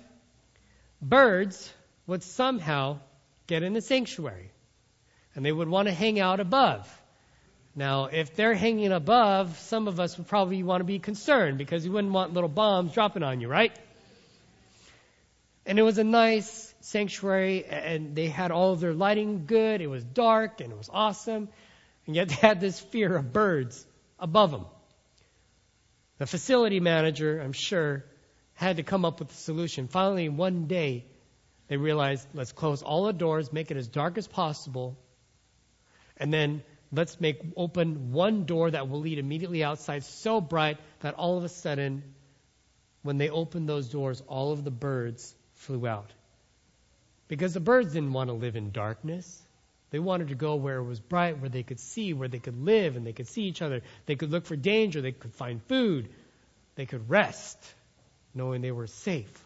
birds 1.00 1.72
would 2.08 2.24
somehow 2.24 2.98
get 3.46 3.62
in 3.62 3.74
the 3.74 3.80
sanctuary, 3.80 4.50
and 5.34 5.44
they 5.44 5.52
would 5.52 5.68
want 5.68 5.88
to 5.88 5.94
hang 5.94 6.20
out 6.20 6.40
above. 6.40 6.88
Now, 7.74 8.06
if 8.06 8.36
they're 8.36 8.54
hanging 8.54 8.92
above, 8.92 9.58
some 9.58 9.88
of 9.88 9.98
us 9.98 10.18
would 10.18 10.26
probably 10.26 10.62
want 10.62 10.80
to 10.80 10.84
be 10.84 10.98
concerned 10.98 11.56
because 11.56 11.86
you 11.86 11.92
wouldn't 11.92 12.12
want 12.12 12.34
little 12.34 12.50
bombs 12.50 12.92
dropping 12.92 13.22
on 13.22 13.40
you, 13.40 13.48
right? 13.48 13.72
And 15.64 15.78
it 15.78 15.82
was 15.82 15.96
a 15.96 16.04
nice 16.04 16.74
sanctuary, 16.80 17.64
and 17.64 18.14
they 18.14 18.26
had 18.26 18.50
all 18.50 18.72
of 18.72 18.80
their 18.80 18.92
lighting 18.92 19.46
good. 19.46 19.80
It 19.80 19.86
was 19.86 20.04
dark, 20.04 20.60
and 20.60 20.70
it 20.70 20.76
was 20.76 20.90
awesome. 20.92 21.48
And 22.06 22.16
yet 22.16 22.28
they 22.28 22.34
had 22.34 22.60
this 22.60 22.78
fear 22.78 23.16
of 23.16 23.32
birds 23.32 23.86
above 24.18 24.50
them. 24.50 24.66
The 26.18 26.26
facility 26.26 26.80
manager, 26.80 27.40
I'm 27.40 27.52
sure, 27.52 28.04
had 28.54 28.76
to 28.76 28.82
come 28.82 29.04
up 29.04 29.20
with 29.20 29.30
a 29.30 29.34
solution. 29.34 29.88
Finally, 29.88 30.28
one 30.28 30.66
day, 30.66 31.06
they 31.68 31.76
realized 31.76 32.26
let's 32.34 32.52
close 32.52 32.82
all 32.82 33.06
the 33.06 33.12
doors, 33.12 33.52
make 33.52 33.70
it 33.70 33.76
as 33.76 33.88
dark 33.88 34.18
as 34.18 34.26
possible, 34.26 34.98
and 36.22 36.32
then 36.32 36.62
let's 36.92 37.20
make 37.20 37.40
open 37.56 38.12
one 38.12 38.44
door 38.44 38.70
that 38.70 38.88
will 38.88 39.00
lead 39.00 39.18
immediately 39.18 39.64
outside 39.64 40.04
so 40.04 40.40
bright 40.40 40.78
that 41.00 41.14
all 41.14 41.36
of 41.36 41.42
a 41.42 41.48
sudden, 41.48 42.04
when 43.02 43.18
they 43.18 43.28
opened 43.28 43.68
those 43.68 43.88
doors, 43.88 44.22
all 44.28 44.52
of 44.52 44.62
the 44.62 44.70
birds 44.70 45.34
flew 45.54 45.84
out. 45.84 46.12
Because 47.26 47.54
the 47.54 47.60
birds 47.60 47.92
didn't 47.92 48.12
want 48.12 48.30
to 48.30 48.34
live 48.34 48.54
in 48.54 48.70
darkness. 48.70 49.42
They 49.90 49.98
wanted 49.98 50.28
to 50.28 50.36
go 50.36 50.54
where 50.54 50.76
it 50.76 50.84
was 50.84 51.00
bright, 51.00 51.40
where 51.40 51.50
they 51.50 51.64
could 51.64 51.80
see, 51.80 52.12
where 52.12 52.28
they 52.28 52.38
could 52.38 52.64
live, 52.64 52.94
and 52.94 53.04
they 53.04 53.12
could 53.12 53.26
see 53.26 53.42
each 53.42 53.60
other. 53.60 53.82
They 54.06 54.14
could 54.14 54.30
look 54.30 54.46
for 54.46 54.54
danger. 54.54 55.00
They 55.00 55.10
could 55.10 55.34
find 55.34 55.60
food. 55.64 56.08
They 56.76 56.86
could 56.86 57.10
rest, 57.10 57.58
knowing 58.32 58.62
they 58.62 58.70
were 58.70 58.86
safe. 58.86 59.44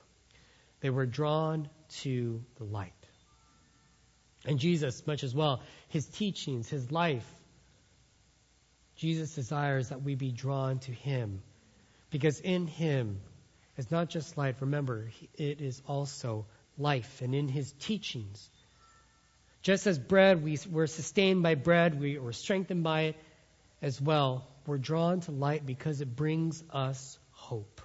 They 0.81 0.91
were 0.91 1.07
drawn 1.07 1.71
to 2.03 2.45
the 2.59 2.65
light. 2.65 2.93
And 4.47 4.59
Jesus, 4.59 5.07
much 5.07 5.25
as 5.25 5.35
well, 5.35 5.61
his 5.89 6.07
teachings, 6.07 6.69
his 6.69 6.93
life, 6.93 7.27
Jesus 8.97 9.35
desires 9.35 9.91
that 9.91 10.03
we 10.03 10.15
be 10.15 10.31
drawn 10.31 10.79
to 10.81 10.93
him. 10.93 11.43
Because 12.11 12.41
in 12.41 12.67
him 12.67 13.21
is 13.77 13.91
not 13.91 14.09
just 14.09 14.39
light, 14.39 14.57
remember, 14.61 15.11
it 15.35 15.61
is 15.61 15.83
also 15.87 16.47
life. 16.79 17.21
And 17.21 17.35
in 17.35 17.49
his 17.49 17.73
teachings, 17.73 18.49
just 19.63 19.87
as 19.87 19.99
bread, 19.99 20.43
we, 20.43 20.59
we're 20.71 20.87
sustained 20.87 21.43
by 21.43 21.57
bread, 21.57 22.01
we, 22.01 22.19
we're 22.19 22.33
strengthened 22.33 22.85
by 22.85 23.01
it 23.03 23.17
as 23.83 24.01
well. 24.01 24.47
We're 24.67 24.79
drawn 24.79 25.21
to 25.23 25.33
light 25.33 25.67
because 25.67 26.01
it 26.01 26.15
brings 26.15 26.63
us 26.71 27.19
hope. 27.33 27.76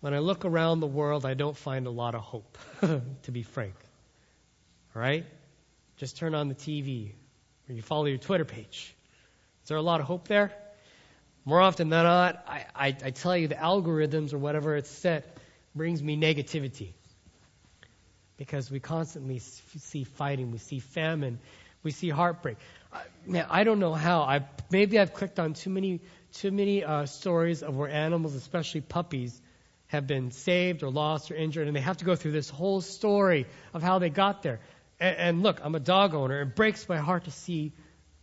When 0.00 0.14
I 0.14 0.18
look 0.18 0.44
around 0.44 0.80
the 0.80 0.86
world, 0.86 1.24
I 1.24 1.34
don't 1.34 1.56
find 1.56 1.86
a 1.86 1.90
lot 1.90 2.14
of 2.14 2.20
hope, 2.20 2.58
to 2.80 3.30
be 3.32 3.42
frank. 3.42 3.74
All 4.94 5.02
right? 5.02 5.24
Just 5.96 6.16
turn 6.16 6.34
on 6.34 6.48
the 6.48 6.54
TV 6.54 7.12
or 7.68 7.74
you 7.74 7.82
follow 7.82 8.04
your 8.04 8.18
Twitter 8.18 8.44
page. 8.44 8.94
Is 9.62 9.68
there 9.68 9.78
a 9.78 9.82
lot 9.82 10.00
of 10.00 10.06
hope 10.06 10.28
there? 10.28 10.52
More 11.44 11.60
often 11.60 11.88
than 11.88 12.04
not, 12.04 12.44
I, 12.46 12.66
I, 12.74 12.86
I 12.88 13.10
tell 13.10 13.36
you 13.36 13.48
the 13.48 13.54
algorithms 13.54 14.32
or 14.32 14.38
whatever 14.38 14.76
it's 14.76 14.90
set 14.90 15.38
brings 15.74 16.02
me 16.02 16.16
negativity. 16.16 16.90
Because 18.36 18.70
we 18.70 18.80
constantly 18.80 19.38
see 19.38 20.04
fighting, 20.04 20.50
we 20.50 20.58
see 20.58 20.78
famine, 20.78 21.38
we 21.82 21.90
see 21.90 22.10
heartbreak. 22.10 22.58
Now, 23.26 23.46
I 23.48 23.64
don't 23.64 23.78
know 23.78 23.94
how. 23.94 24.22
I 24.22 24.44
maybe 24.70 24.98
I've 24.98 25.14
clicked 25.14 25.38
on 25.38 25.54
too 25.54 25.70
many 25.70 26.00
too 26.32 26.50
many 26.50 26.84
uh, 26.84 27.06
stories 27.06 27.62
of 27.62 27.76
where 27.76 27.88
animals, 27.88 28.34
especially 28.34 28.80
puppies, 28.82 29.40
have 29.88 30.06
been 30.06 30.30
saved 30.30 30.82
or 30.82 30.90
lost 30.90 31.30
or 31.30 31.36
injured, 31.36 31.66
and 31.66 31.76
they 31.76 31.80
have 31.80 31.98
to 31.98 32.04
go 32.04 32.16
through 32.16 32.32
this 32.32 32.50
whole 32.50 32.80
story 32.80 33.46
of 33.72 33.82
how 33.82 33.98
they 33.98 34.10
got 34.10 34.42
there. 34.42 34.60
And, 34.98 35.16
and 35.16 35.42
look, 35.42 35.60
I'm 35.62 35.74
a 35.74 35.80
dog 35.80 36.14
owner. 36.14 36.42
It 36.42 36.56
breaks 36.56 36.88
my 36.88 36.98
heart 36.98 37.24
to 37.24 37.30
see 37.30 37.72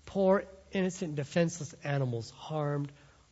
poor, 0.05 0.43
innocent, 0.71 1.15
defenseless 1.15 1.73
animals 1.83 2.31
harmed 2.31 2.91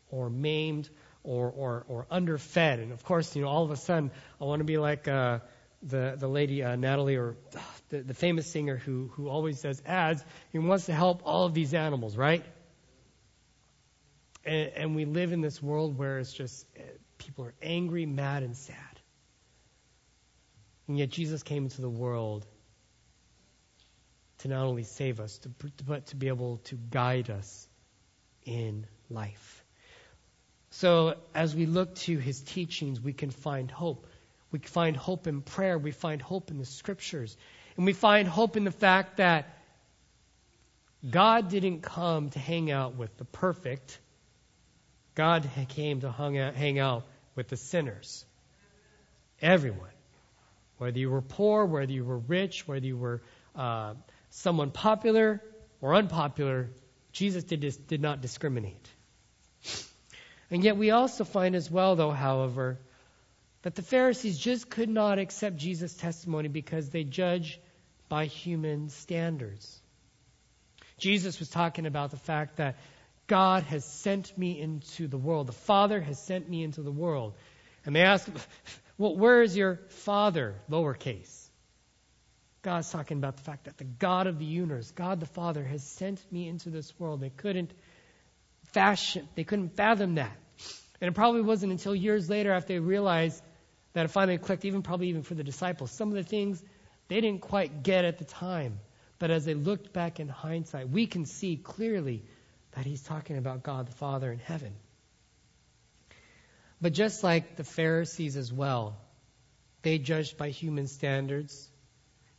or 0.09 0.29
maimed 0.29 0.89
or, 1.23 1.49
or, 1.49 1.85
or 1.87 2.07
underfed. 2.09 2.79
And 2.79 2.91
of 2.91 3.03
course, 3.03 3.35
you 3.35 3.41
know, 3.41 3.47
all 3.47 3.63
of 3.63 3.71
a 3.71 3.75
sudden, 3.75 4.11
I 4.39 4.45
want 4.45 4.59
to 4.59 4.65
be 4.65 4.77
like 4.77 5.07
uh, 5.07 5.39
the 5.83 6.15
the 6.17 6.27
lady 6.27 6.63
uh, 6.63 6.75
Natalie 6.75 7.15
or 7.15 7.35
uh, 7.55 7.59
the, 7.89 8.01
the 8.01 8.13
famous 8.13 8.47
singer 8.47 8.77
who 8.77 9.09
who 9.13 9.27
always 9.27 9.61
does 9.61 9.81
ads. 9.85 10.23
He 10.51 10.59
wants 10.59 10.85
to 10.85 10.93
help 10.93 11.21
all 11.25 11.45
of 11.45 11.53
these 11.53 11.73
animals, 11.73 12.15
right? 12.15 12.45
And, 14.45 14.71
and 14.75 14.95
we 14.95 15.05
live 15.05 15.31
in 15.31 15.41
this 15.41 15.61
world 15.61 15.97
where 15.97 16.19
it's 16.19 16.33
just 16.33 16.65
people 17.21 17.45
are 17.45 17.53
angry, 17.61 18.05
mad, 18.05 18.43
and 18.43 18.55
sad. 18.55 18.75
And 20.87 20.97
yet 20.97 21.09
Jesus 21.09 21.43
came 21.43 21.63
into 21.63 21.81
the 21.81 21.89
world 21.89 22.45
to 24.39 24.47
not 24.47 24.65
only 24.65 24.83
save 24.83 25.19
us, 25.19 25.39
but 25.85 26.07
to 26.07 26.15
be 26.15 26.27
able 26.27 26.57
to 26.65 26.75
guide 26.75 27.29
us 27.29 27.67
in 28.43 28.87
life. 29.09 29.63
So 30.71 31.15
as 31.35 31.55
we 31.55 31.65
look 31.65 31.95
to 31.95 32.17
his 32.17 32.41
teachings, 32.41 32.99
we 32.99 33.13
can 33.13 33.29
find 33.29 33.69
hope. 33.69 34.07
We 34.51 34.59
find 34.59 34.97
hope 34.97 35.27
in 35.27 35.41
prayer. 35.41 35.77
We 35.77 35.91
find 35.91 36.21
hope 36.21 36.49
in 36.49 36.57
the 36.57 36.65
scriptures. 36.65 37.37
And 37.77 37.85
we 37.85 37.93
find 37.93 38.27
hope 38.27 38.57
in 38.57 38.63
the 38.63 38.71
fact 38.71 39.17
that 39.17 39.57
God 41.09 41.49
didn't 41.49 41.81
come 41.81 42.29
to 42.31 42.39
hang 42.39 42.71
out 42.71 42.95
with 42.95 43.15
the 43.17 43.25
perfect. 43.25 43.99
God 45.15 45.49
came 45.69 46.01
to 46.01 46.11
hang 46.11 46.79
out 46.79 47.05
with 47.35 47.47
the 47.47 47.57
sinners. 47.57 48.25
Everyone. 49.41 49.89
Whether 50.77 50.99
you 50.99 51.09
were 51.09 51.21
poor, 51.21 51.65
whether 51.65 51.91
you 51.91 52.03
were 52.03 52.17
rich, 52.17 52.67
whether 52.67 52.85
you 52.85 52.97
were 52.97 53.21
uh, 53.55 53.93
someone 54.31 54.71
popular 54.71 55.41
or 55.79 55.93
unpopular, 55.95 56.69
Jesus 57.11 57.43
did, 57.43 57.87
did 57.87 58.01
not 58.01 58.21
discriminate. 58.21 58.89
And 60.49 60.63
yet 60.63 60.77
we 60.77 60.91
also 60.91 61.23
find 61.23 61.55
as 61.55 61.69
well, 61.69 61.95
though, 61.95 62.11
however, 62.11 62.79
that 63.61 63.75
the 63.75 63.81
Pharisees 63.81 64.37
just 64.37 64.69
could 64.69 64.89
not 64.89 65.19
accept 65.19 65.57
Jesus' 65.57 65.93
testimony 65.93 66.47
because 66.47 66.89
they 66.89 67.03
judge 67.03 67.59
by 68.09 68.25
human 68.25 68.89
standards. 68.89 69.79
Jesus 70.97 71.39
was 71.39 71.49
talking 71.49 71.85
about 71.85 72.11
the 72.11 72.17
fact 72.17 72.57
that 72.57 72.75
God 73.31 73.63
has 73.63 73.85
sent 73.85 74.37
me 74.37 74.59
into 74.59 75.07
the 75.07 75.17
world. 75.17 75.47
The 75.47 75.53
Father 75.53 76.01
has 76.01 76.21
sent 76.21 76.49
me 76.49 76.65
into 76.65 76.81
the 76.81 76.91
world. 76.91 77.33
And 77.85 77.95
they 77.95 78.01
ask, 78.01 78.29
well, 78.97 79.15
where 79.15 79.41
is 79.41 79.55
your 79.55 79.79
Father? 79.87 80.55
Lowercase. 80.69 81.47
God's 82.61 82.91
talking 82.91 83.19
about 83.19 83.37
the 83.37 83.43
fact 83.43 83.63
that 83.63 83.77
the 83.77 83.85
God 83.85 84.27
of 84.27 84.37
the 84.37 84.43
universe, 84.43 84.91
God 84.91 85.21
the 85.21 85.25
Father, 85.25 85.63
has 85.63 85.81
sent 85.81 86.19
me 86.29 86.49
into 86.49 86.69
this 86.71 86.91
world. 86.99 87.21
They 87.21 87.29
couldn't 87.29 87.71
fashion, 88.73 89.29
they 89.35 89.45
couldn't 89.45 89.77
fathom 89.77 90.15
that. 90.15 90.35
And 90.99 91.07
it 91.07 91.13
probably 91.13 91.41
wasn't 91.41 91.71
until 91.71 91.95
years 91.95 92.29
later 92.29 92.51
after 92.51 92.73
they 92.73 92.79
realized 92.79 93.41
that 93.93 94.03
it 94.03 94.09
finally 94.09 94.39
clicked, 94.39 94.65
even 94.65 94.81
probably 94.81 95.07
even 95.07 95.23
for 95.23 95.35
the 95.35 95.43
disciples. 95.45 95.89
Some 95.89 96.09
of 96.09 96.15
the 96.15 96.23
things 96.23 96.61
they 97.07 97.21
didn't 97.21 97.39
quite 97.39 97.81
get 97.81 98.03
at 98.03 98.17
the 98.17 98.25
time. 98.25 98.81
But 99.19 99.31
as 99.31 99.45
they 99.45 99.53
looked 99.53 99.93
back 99.93 100.19
in 100.19 100.27
hindsight, 100.27 100.89
we 100.89 101.07
can 101.07 101.25
see 101.25 101.55
clearly 101.55 102.25
that 102.73 102.85
he's 102.85 103.01
talking 103.01 103.37
about 103.37 103.63
God 103.63 103.87
the 103.87 103.91
Father 103.91 104.31
in 104.31 104.39
heaven. 104.39 104.73
But 106.81 106.93
just 106.93 107.23
like 107.23 107.55
the 107.55 107.63
Pharisees 107.63 108.37
as 108.37 108.51
well, 108.51 108.97
they 109.83 109.97
judged 109.97 110.37
by 110.37 110.49
human 110.49 110.87
standards 110.87 111.71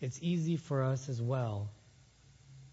it's 0.02 0.18
easy 0.20 0.56
for 0.56 0.82
us 0.82 1.08
as 1.08 1.22
well 1.22 1.70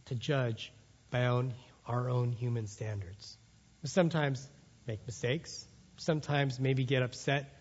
to 0.06 0.16
judge 0.16 0.74
by 1.12 1.28
own, 1.28 1.54
our 1.86 2.10
own 2.10 2.32
human 2.32 2.66
standards. 2.66 3.38
We 3.84 3.90
sometimes 3.90 4.50
make 4.88 5.06
mistakes, 5.06 5.64
sometimes 5.98 6.60
maybe 6.60 6.86
get 6.86 7.04
upset. 7.04 7.54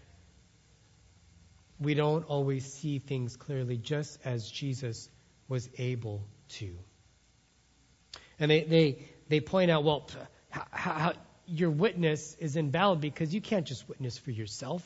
We 1.79 1.93
don't 1.93 2.25
always 2.25 2.65
see 2.73 2.99
things 2.99 3.37
clearly, 3.37 3.77
just 3.77 4.19
as 4.25 4.51
Jesus 4.51 5.11
was 5.49 5.69
able 5.77 6.25
to. 6.57 6.75
And 8.41 8.51
they, 8.51 8.63
they, 8.65 9.09
they 9.29 9.41
point 9.41 9.71
out, 9.71 9.85
well, 9.85 10.09
how, 10.51 10.67
how, 10.71 11.13
your 11.47 11.71
witness 11.71 12.37
is 12.39 12.57
invalid 12.57 13.01
because 13.01 13.35
you 13.35 13.41
can't 13.41 13.67
just 13.67 13.89
witness 13.89 14.19
for 14.19 14.31
yourself. 14.31 14.83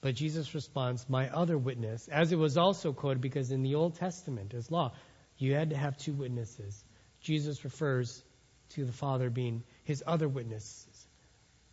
But 0.00 0.14
Jesus 0.14 0.54
responds, 0.54 1.08
My 1.08 1.28
other 1.28 1.58
witness, 1.58 2.08
as 2.08 2.32
it 2.32 2.36
was 2.36 2.56
also 2.56 2.92
quoted, 2.92 3.20
because 3.20 3.50
in 3.50 3.62
the 3.62 3.74
Old 3.74 3.96
Testament, 3.96 4.54
as 4.54 4.70
law, 4.70 4.92
you 5.36 5.54
had 5.54 5.70
to 5.70 5.76
have 5.76 5.98
two 5.98 6.12
witnesses. 6.12 6.82
Jesus 7.20 7.64
refers 7.64 8.22
to 8.70 8.84
the 8.84 8.92
Father 8.92 9.28
being 9.28 9.62
his 9.84 10.02
other 10.06 10.28
witnesses. 10.28 11.06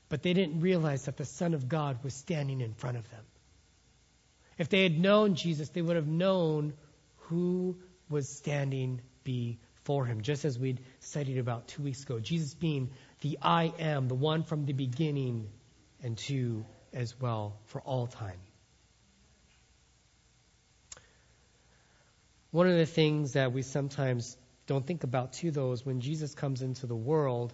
But 0.10 0.24
they 0.24 0.34
didn't 0.34 0.62
realize 0.62 1.06
that 1.06 1.18
the 1.18 1.26
Son 1.26 1.54
of 1.54 1.70
God 1.70 2.04
was 2.04 2.14
standing 2.14 2.62
in 2.62 2.74
front 2.74 2.98
of 2.98 3.10
them. 3.12 3.24
If 4.58 4.70
they 4.70 4.84
had 4.84 5.00
known 5.00 5.36
Jesus, 5.36 5.70
they 5.70 5.82
would 5.82 5.96
have 5.96 6.08
known 6.08 6.74
who 7.28 7.78
was 8.10 8.28
standing 8.28 9.02
before 9.24 9.67
him, 10.06 10.22
just 10.22 10.46
as 10.46 10.60
we'd 10.60 10.82
studied 11.00 11.38
about 11.38 11.68
two 11.68 11.84
weeks 11.84 12.04
ago. 12.04 12.20
Jesus 12.20 12.54
being 12.54 12.92
the 13.22 13.38
I 13.42 13.74
am, 13.80 14.08
the 14.08 14.16
one 14.16 14.44
from 14.44 14.66
the 14.66 14.74
beginning 14.74 15.48
and 16.04 16.18
to 16.30 16.66
as 16.94 17.20
well 17.20 17.58
for 17.66 17.82
all 17.82 18.08
time. 18.08 18.40
One 22.52 22.68
of 22.68 22.78
the 22.78 22.86
things 22.86 23.34
that 23.34 23.54
we 23.54 23.62
sometimes 23.62 24.38
don't 24.68 24.86
think 24.86 25.04
about 25.04 25.34
too, 25.34 25.52
though, 25.52 25.72
is 25.72 25.86
when 25.86 26.02
Jesus 26.02 26.34
comes 26.34 26.62
into 26.62 26.88
the 26.88 26.96
world, 26.96 27.54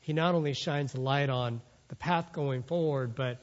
he 0.00 0.12
not 0.12 0.34
only 0.34 0.54
shines 0.54 0.94
a 0.94 1.00
light 1.00 1.30
on 1.30 1.60
the 1.88 1.96
path 1.96 2.32
going 2.32 2.62
forward, 2.62 3.14
but 3.14 3.38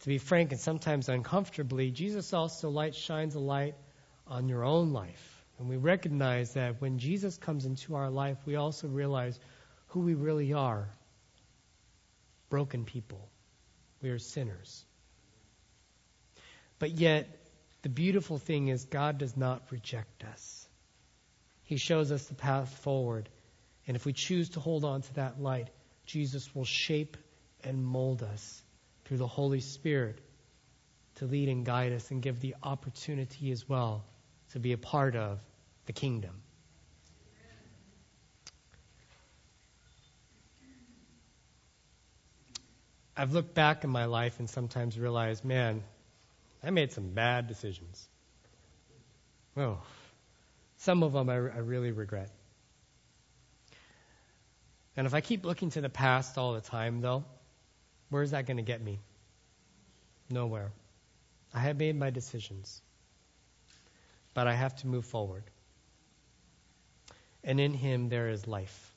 to 0.00 0.08
be 0.08 0.18
frank 0.18 0.52
and 0.52 0.60
sometimes 0.60 1.08
uncomfortably, 1.08 1.90
Jesus 1.90 2.32
also 2.32 2.70
light 2.70 2.94
shines 2.94 3.34
a 3.34 3.40
light 3.40 3.74
on 4.26 4.48
your 4.48 4.64
own 4.64 4.92
life. 4.92 5.39
And 5.60 5.68
we 5.68 5.76
recognize 5.76 6.54
that 6.54 6.80
when 6.80 6.98
Jesus 6.98 7.36
comes 7.36 7.66
into 7.66 7.94
our 7.94 8.08
life, 8.08 8.38
we 8.46 8.56
also 8.56 8.88
realize 8.88 9.38
who 9.88 10.00
we 10.00 10.14
really 10.14 10.54
are 10.54 10.88
broken 12.48 12.86
people. 12.86 13.28
We 14.00 14.08
are 14.08 14.18
sinners. 14.18 14.82
But 16.78 16.92
yet, 16.92 17.28
the 17.82 17.90
beautiful 17.90 18.38
thing 18.38 18.68
is 18.68 18.86
God 18.86 19.18
does 19.18 19.36
not 19.36 19.62
reject 19.70 20.24
us. 20.24 20.66
He 21.64 21.76
shows 21.76 22.10
us 22.10 22.24
the 22.24 22.34
path 22.34 22.70
forward. 22.78 23.28
And 23.86 23.96
if 23.96 24.06
we 24.06 24.14
choose 24.14 24.48
to 24.50 24.60
hold 24.60 24.82
on 24.82 25.02
to 25.02 25.14
that 25.14 25.42
light, 25.42 25.68
Jesus 26.06 26.54
will 26.54 26.64
shape 26.64 27.18
and 27.62 27.84
mold 27.84 28.22
us 28.22 28.62
through 29.04 29.18
the 29.18 29.26
Holy 29.26 29.60
Spirit 29.60 30.22
to 31.16 31.26
lead 31.26 31.50
and 31.50 31.66
guide 31.66 31.92
us 31.92 32.10
and 32.10 32.22
give 32.22 32.40
the 32.40 32.56
opportunity 32.62 33.50
as 33.50 33.68
well 33.68 34.06
to 34.52 34.58
be 34.58 34.72
a 34.72 34.78
part 34.78 35.16
of 35.16 35.38
the 35.90 36.00
kingdom. 36.00 36.40
I've 43.16 43.32
looked 43.32 43.54
back 43.54 43.82
in 43.82 43.90
my 43.90 44.04
life 44.04 44.38
and 44.38 44.48
sometimes 44.48 44.96
realized, 44.96 45.44
man, 45.44 45.82
I 46.62 46.70
made 46.70 46.92
some 46.92 47.08
bad 47.08 47.48
decisions. 47.48 48.08
Well, 49.56 49.82
some 50.76 51.02
of 51.02 51.12
them 51.12 51.28
I, 51.28 51.34
I 51.34 51.58
really 51.58 51.90
regret. 51.90 52.30
And 54.96 55.08
if 55.08 55.12
I 55.12 55.20
keep 55.20 55.44
looking 55.44 55.70
to 55.70 55.80
the 55.80 55.88
past 55.88 56.38
all 56.38 56.52
the 56.52 56.60
time, 56.60 57.00
though, 57.00 57.24
where's 58.10 58.30
that 58.30 58.46
going 58.46 58.58
to 58.58 58.62
get 58.62 58.80
me? 58.80 59.00
Nowhere. 60.30 60.70
I 61.52 61.58
have 61.58 61.78
made 61.78 61.96
my 61.96 62.10
decisions, 62.10 62.80
but 64.34 64.46
I 64.46 64.54
have 64.54 64.76
to 64.76 64.86
move 64.86 65.04
forward. 65.04 65.42
And 67.42 67.60
in 67.60 67.74
Him 67.74 68.08
there 68.08 68.28
is 68.28 68.46
life. 68.46 68.94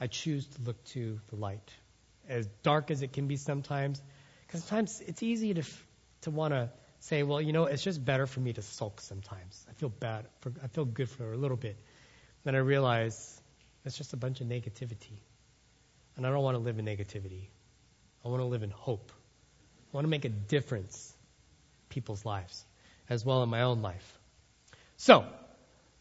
I 0.00 0.06
choose 0.06 0.46
to 0.46 0.62
look 0.62 0.82
to 0.86 1.20
the 1.28 1.36
light. 1.36 1.72
As 2.28 2.46
dark 2.62 2.90
as 2.90 3.02
it 3.02 3.12
can 3.12 3.26
be 3.26 3.36
sometimes, 3.36 4.00
because 4.46 4.62
sometimes 4.64 5.00
it's 5.00 5.22
easy 5.22 5.54
to 5.54 5.62
to 6.22 6.30
want 6.30 6.52
to 6.52 6.70
say, 7.00 7.22
well, 7.22 7.40
you 7.40 7.52
know, 7.52 7.64
it's 7.64 7.82
just 7.82 8.04
better 8.04 8.26
for 8.26 8.40
me 8.40 8.52
to 8.52 8.62
sulk 8.62 9.00
sometimes. 9.00 9.64
I 9.68 9.72
feel 9.74 9.88
bad. 9.88 10.26
For, 10.40 10.52
I 10.62 10.66
feel 10.68 10.84
good 10.84 11.08
for 11.08 11.32
a 11.32 11.36
little 11.36 11.56
bit. 11.56 11.76
Then 12.44 12.54
I 12.54 12.58
realize 12.58 13.40
it's 13.84 13.96
just 13.96 14.12
a 14.12 14.16
bunch 14.16 14.40
of 14.40 14.46
negativity. 14.48 15.20
And 16.16 16.26
I 16.26 16.30
don't 16.30 16.42
want 16.42 16.56
to 16.56 16.58
live 16.58 16.78
in 16.78 16.84
negativity. 16.84 17.48
I 18.24 18.28
want 18.28 18.40
to 18.40 18.46
live 18.46 18.62
in 18.62 18.70
hope. 18.70 19.12
I 19.92 19.96
want 19.96 20.04
to 20.04 20.08
make 20.08 20.24
a 20.24 20.28
difference 20.28 21.14
in 21.14 21.94
people's 21.94 22.24
lives, 22.24 22.64
as 23.08 23.24
well 23.24 23.42
in 23.42 23.48
my 23.48 23.62
own 23.62 23.80
life. 23.80 24.18
So, 24.96 25.24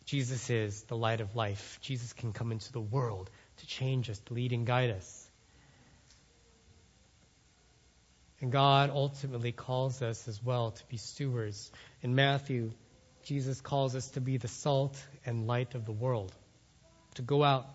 Jesus 0.08 0.50
is 0.50 0.84
the 0.84 0.96
light 0.96 1.20
of 1.20 1.36
life. 1.36 1.80
Jesus 1.82 2.14
can 2.14 2.32
come 2.32 2.54
into 2.54 2.72
the 2.72 2.80
world 2.80 3.30
to 3.58 3.68
change 3.68 4.10
us, 4.10 4.18
to 4.28 4.34
lead 4.34 4.54
and 4.54 4.66
guide 4.66 4.90
us. 4.90 5.30
And 8.40 8.50
God 8.50 8.90
ultimately 8.90 9.52
calls 9.52 10.02
us 10.02 10.26
as 10.30 10.42
well 10.42 10.72
to 10.72 10.86
be 10.86 10.96
stewards. 10.96 11.70
In 12.02 12.16
Matthew, 12.16 12.72
Jesus 13.24 13.60
calls 13.60 13.96
us 13.96 14.08
to 14.12 14.22
be 14.22 14.38
the 14.38 14.48
salt 14.48 14.98
and 15.26 15.46
light 15.46 15.76
of 15.76 15.86
the 15.86 15.92
world, 15.92 16.32
to 17.16 17.22
go 17.22 17.44
out, 17.44 17.68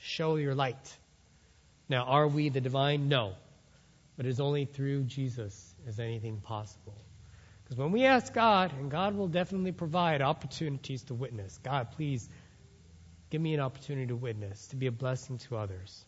show 0.00 0.36
your 0.36 0.54
light. 0.54 0.96
Now, 1.88 2.04
are 2.04 2.28
we 2.28 2.50
the 2.50 2.60
divine? 2.60 3.08
No. 3.08 3.32
But 4.16 4.26
it's 4.26 4.38
only 4.38 4.66
through 4.66 5.04
Jesus 5.04 5.74
is 5.88 5.98
anything 5.98 6.36
possible. 6.40 6.94
Because 7.72 7.84
when 7.84 7.92
we 7.92 8.04
ask 8.04 8.32
God, 8.32 8.72
and 8.78 8.90
God 8.90 9.14
will 9.14 9.28
definitely 9.28 9.72
provide 9.72 10.20
opportunities 10.20 11.02
to 11.04 11.14
witness, 11.14 11.58
God, 11.62 11.92
please 11.92 12.28
Give 13.32 13.40
me 13.40 13.54
an 13.54 13.60
opportunity 13.60 14.08
to 14.08 14.14
witness, 14.14 14.66
to 14.68 14.76
be 14.76 14.88
a 14.88 14.92
blessing 14.92 15.38
to 15.48 15.56
others. 15.56 16.04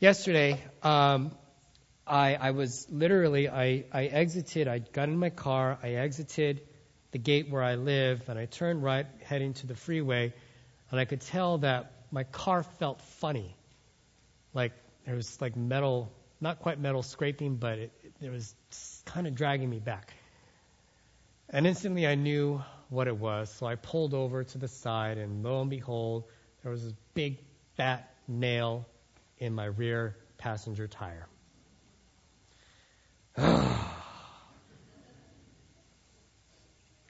Yesterday, 0.00 0.62
um, 0.82 1.34
I, 2.06 2.34
I 2.34 2.50
was 2.50 2.86
literally, 2.90 3.48
I, 3.48 3.86
I 3.90 4.04
exited, 4.04 4.68
I 4.68 4.80
got 4.80 5.08
in 5.08 5.16
my 5.16 5.30
car, 5.30 5.78
I 5.82 5.92
exited 5.92 6.60
the 7.12 7.16
gate 7.16 7.48
where 7.48 7.62
I 7.62 7.76
live, 7.76 8.28
and 8.28 8.38
I 8.38 8.44
turned 8.44 8.82
right, 8.82 9.06
heading 9.24 9.54
to 9.54 9.66
the 9.66 9.74
freeway, 9.74 10.34
and 10.90 11.00
I 11.00 11.06
could 11.06 11.22
tell 11.22 11.56
that 11.58 11.90
my 12.10 12.24
car 12.24 12.62
felt 12.62 13.00
funny. 13.00 13.56
Like 14.52 14.72
there 15.06 15.14
was 15.14 15.40
like 15.40 15.56
metal, 15.56 16.12
not 16.38 16.58
quite 16.58 16.78
metal 16.78 17.02
scraping, 17.02 17.56
but 17.56 17.78
it, 17.78 17.92
it, 18.04 18.26
it 18.26 18.30
was 18.30 18.54
kind 19.06 19.26
of 19.26 19.34
dragging 19.34 19.70
me 19.70 19.78
back. 19.78 20.12
And 21.48 21.66
instantly 21.66 22.06
I 22.06 22.16
knew 22.16 22.62
what 22.90 23.08
it 23.08 23.16
was. 23.16 23.50
So 23.50 23.66
I 23.66 23.76
pulled 23.76 24.12
over 24.14 24.44
to 24.44 24.58
the 24.58 24.68
side, 24.68 25.18
and 25.18 25.42
lo 25.42 25.60
and 25.60 25.70
behold, 25.70 26.24
there 26.62 26.70
was 26.70 26.84
this 26.84 26.92
big 27.14 27.38
fat 27.76 28.12
nail 28.28 28.86
in 29.38 29.54
my 29.54 29.64
rear 29.64 30.16
passenger 30.38 30.86
tire. 30.86 31.26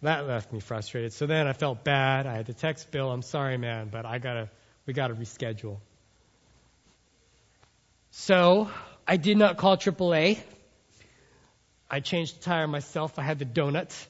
that 0.03 0.27
left 0.27 0.53
me 0.53 0.61
frustrated. 0.61 1.13
So 1.13 1.27
then 1.27 1.47
I 1.47 1.53
felt 1.53 1.85
bad. 1.85 2.27
I 2.27 2.35
had 2.35 2.47
to 2.47 2.55
text 2.55 2.91
Bill, 2.91 3.11
I'm 3.11 3.23
sorry, 3.23 3.57
man, 3.59 3.89
but 3.91 4.05
I 4.05 4.19
gotta, 4.19 4.51
we 4.87 4.93
gotta 4.93 5.15
reschedule. 5.15 5.79
So 8.11 8.71
I 9.07 9.17
did 9.17 9.37
not 9.37 9.57
call 9.57 9.77
AAA. 9.77 10.39
I 11.91 12.01
changed 12.01 12.41
the 12.41 12.45
tire 12.45 12.67
myself. 12.67 13.19
I 13.19 13.23
had 13.23 13.39
the 13.39 13.45
donuts. 13.45 14.09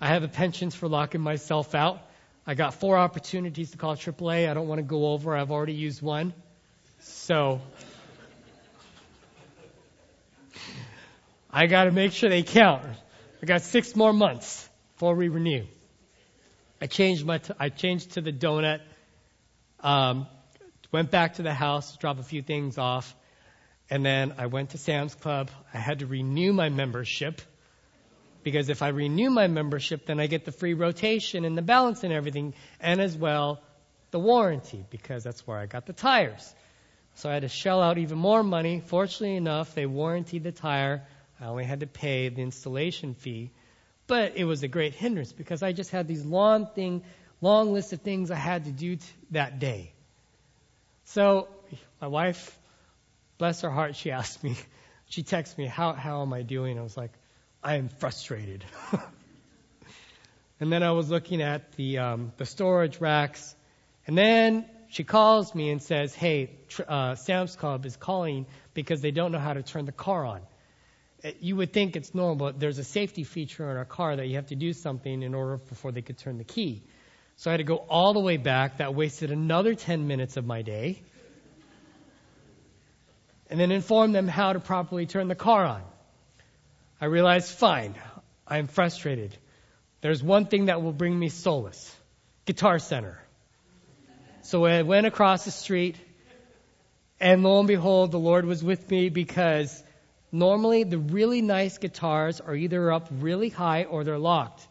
I 0.00 0.08
have 0.08 0.22
a 0.22 0.28
penchant 0.28 0.72
for 0.72 0.88
locking 0.88 1.20
myself 1.20 1.74
out. 1.74 2.00
I 2.46 2.54
got 2.54 2.74
four 2.74 2.96
opportunities 2.96 3.70
to 3.70 3.78
call 3.78 3.94
AAA. 3.94 4.50
I 4.50 4.54
don't 4.54 4.66
want 4.66 4.78
to 4.80 4.82
go 4.84 5.08
over. 5.12 5.36
I've 5.36 5.50
already 5.52 5.74
used 5.74 6.02
one. 6.02 6.32
So 7.00 7.60
I 11.50 11.66
got 11.66 11.84
to 11.84 11.92
make 11.92 12.12
sure 12.12 12.30
they 12.30 12.42
count. 12.42 12.82
I 13.42 13.46
got 13.46 13.62
six 13.62 13.94
more 13.94 14.12
months 14.12 14.68
before 14.94 15.14
we 15.14 15.28
renew. 15.28 15.66
I 16.80 16.86
changed 16.86 17.24
my 17.26 17.38
t- 17.38 17.54
I 17.60 17.68
changed 17.68 18.12
to 18.12 18.20
the 18.20 18.32
donut. 18.32 18.80
Um, 19.80 20.26
went 20.90 21.10
back 21.10 21.34
to 21.34 21.42
the 21.42 21.52
house, 21.52 21.96
drop 21.96 22.18
a 22.18 22.22
few 22.22 22.42
things 22.42 22.78
off, 22.78 23.14
and 23.92 24.06
then 24.06 24.36
I 24.38 24.46
went 24.46 24.70
to 24.70 24.78
Sam's 24.78 25.14
Club. 25.14 25.50
I 25.74 25.76
had 25.76 25.98
to 25.98 26.06
renew 26.06 26.54
my 26.54 26.70
membership 26.70 27.42
because 28.42 28.70
if 28.70 28.80
I 28.80 28.88
renew 28.88 29.28
my 29.28 29.48
membership, 29.48 30.06
then 30.06 30.18
I 30.18 30.28
get 30.28 30.46
the 30.46 30.50
free 30.50 30.72
rotation 30.72 31.44
and 31.44 31.58
the 31.58 31.62
balance 31.62 32.02
and 32.02 32.10
everything, 32.10 32.54
and 32.80 33.02
as 33.02 33.14
well 33.14 33.60
the 34.10 34.18
warranty 34.18 34.82
because 34.88 35.24
that's 35.24 35.46
where 35.46 35.58
I 35.58 35.66
got 35.66 35.84
the 35.84 35.92
tires. 35.92 36.54
So 37.16 37.28
I 37.28 37.34
had 37.34 37.42
to 37.42 37.48
shell 37.48 37.82
out 37.82 37.98
even 37.98 38.16
more 38.16 38.42
money. 38.42 38.80
Fortunately 38.80 39.36
enough, 39.36 39.74
they 39.74 39.84
warranted 39.84 40.42
the 40.42 40.52
tire. 40.52 41.06
I 41.38 41.48
only 41.48 41.64
had 41.64 41.80
to 41.80 41.86
pay 41.86 42.30
the 42.30 42.40
installation 42.40 43.12
fee. 43.12 43.50
But 44.06 44.38
it 44.38 44.44
was 44.44 44.62
a 44.62 44.68
great 44.68 44.94
hindrance 44.94 45.34
because 45.34 45.62
I 45.62 45.72
just 45.72 45.90
had 45.90 46.08
these 46.08 46.24
long 46.24 46.66
thing, 46.74 47.02
long 47.42 47.74
list 47.74 47.92
of 47.92 48.00
things 48.00 48.30
I 48.30 48.36
had 48.36 48.64
to 48.64 48.70
do 48.70 48.96
t- 48.96 49.04
that 49.32 49.58
day. 49.58 49.92
So 51.04 51.48
my 52.00 52.06
wife, 52.06 52.58
bless 53.38 53.62
her 53.62 53.70
heart, 53.70 53.96
she 53.96 54.10
asked 54.10 54.42
me, 54.42 54.56
she 55.06 55.22
texted 55.22 55.58
me, 55.58 55.66
how, 55.66 55.92
how 55.92 56.22
am 56.22 56.32
I 56.32 56.42
doing? 56.42 56.78
I 56.78 56.82
was 56.82 56.96
like, 56.96 57.12
I 57.62 57.76
am 57.76 57.88
frustrated. 57.88 58.64
and 60.60 60.72
then 60.72 60.82
I 60.82 60.92
was 60.92 61.10
looking 61.10 61.42
at 61.42 61.72
the, 61.72 61.98
um, 61.98 62.32
the 62.38 62.46
storage 62.46 63.00
racks. 63.00 63.54
And 64.06 64.16
then 64.16 64.64
she 64.88 65.04
calls 65.04 65.54
me 65.54 65.70
and 65.70 65.82
says, 65.82 66.14
hey, 66.14 66.50
tr- 66.68 66.82
uh, 66.88 67.14
Sam's 67.14 67.56
Club 67.56 67.86
is 67.86 67.96
calling 67.96 68.46
because 68.74 69.00
they 69.00 69.10
don't 69.10 69.32
know 69.32 69.38
how 69.38 69.52
to 69.52 69.62
turn 69.62 69.84
the 69.84 69.92
car 69.92 70.24
on. 70.24 70.40
Uh, 71.24 71.30
you 71.40 71.56
would 71.56 71.72
think 71.72 71.94
it's 71.94 72.14
normal, 72.14 72.36
but 72.36 72.58
there's 72.58 72.78
a 72.78 72.84
safety 72.84 73.24
feature 73.24 73.70
in 73.70 73.76
our 73.76 73.84
car 73.84 74.16
that 74.16 74.26
you 74.26 74.36
have 74.36 74.48
to 74.48 74.56
do 74.56 74.72
something 74.72 75.22
in 75.22 75.34
order 75.34 75.56
before 75.56 75.92
they 75.92 76.02
could 76.02 76.18
turn 76.18 76.38
the 76.38 76.44
key. 76.44 76.82
So 77.36 77.50
I 77.50 77.52
had 77.52 77.58
to 77.58 77.64
go 77.64 77.76
all 77.76 78.12
the 78.12 78.20
way 78.20 78.36
back. 78.36 78.78
That 78.78 78.94
wasted 78.94 79.30
another 79.30 79.74
10 79.74 80.06
minutes 80.06 80.36
of 80.36 80.44
my 80.44 80.62
day. 80.62 81.02
And 83.52 83.60
then 83.60 83.70
inform 83.70 84.12
them 84.12 84.28
how 84.28 84.54
to 84.54 84.60
properly 84.60 85.04
turn 85.04 85.28
the 85.28 85.34
car 85.34 85.66
on. 85.66 85.82
I 86.98 87.04
realized, 87.04 87.50
fine, 87.50 87.94
I'm 88.48 88.66
frustrated. 88.66 89.36
There's 90.00 90.22
one 90.22 90.46
thing 90.46 90.66
that 90.66 90.80
will 90.80 90.94
bring 90.94 91.18
me 91.18 91.28
solace 91.28 91.94
Guitar 92.46 92.78
Center. 92.78 93.20
So 94.40 94.64
I 94.64 94.80
went 94.80 95.06
across 95.06 95.44
the 95.44 95.50
street, 95.50 95.96
and 97.20 97.42
lo 97.42 97.58
and 97.58 97.68
behold, 97.68 98.10
the 98.10 98.18
Lord 98.18 98.46
was 98.46 98.64
with 98.64 98.90
me 98.90 99.10
because 99.10 99.84
normally 100.32 100.84
the 100.84 100.96
really 100.96 101.42
nice 101.42 101.76
guitars 101.76 102.40
are 102.40 102.54
either 102.54 102.90
up 102.90 103.08
really 103.10 103.50
high 103.50 103.84
or 103.84 104.02
they're 104.02 104.18
locked. 104.18 104.66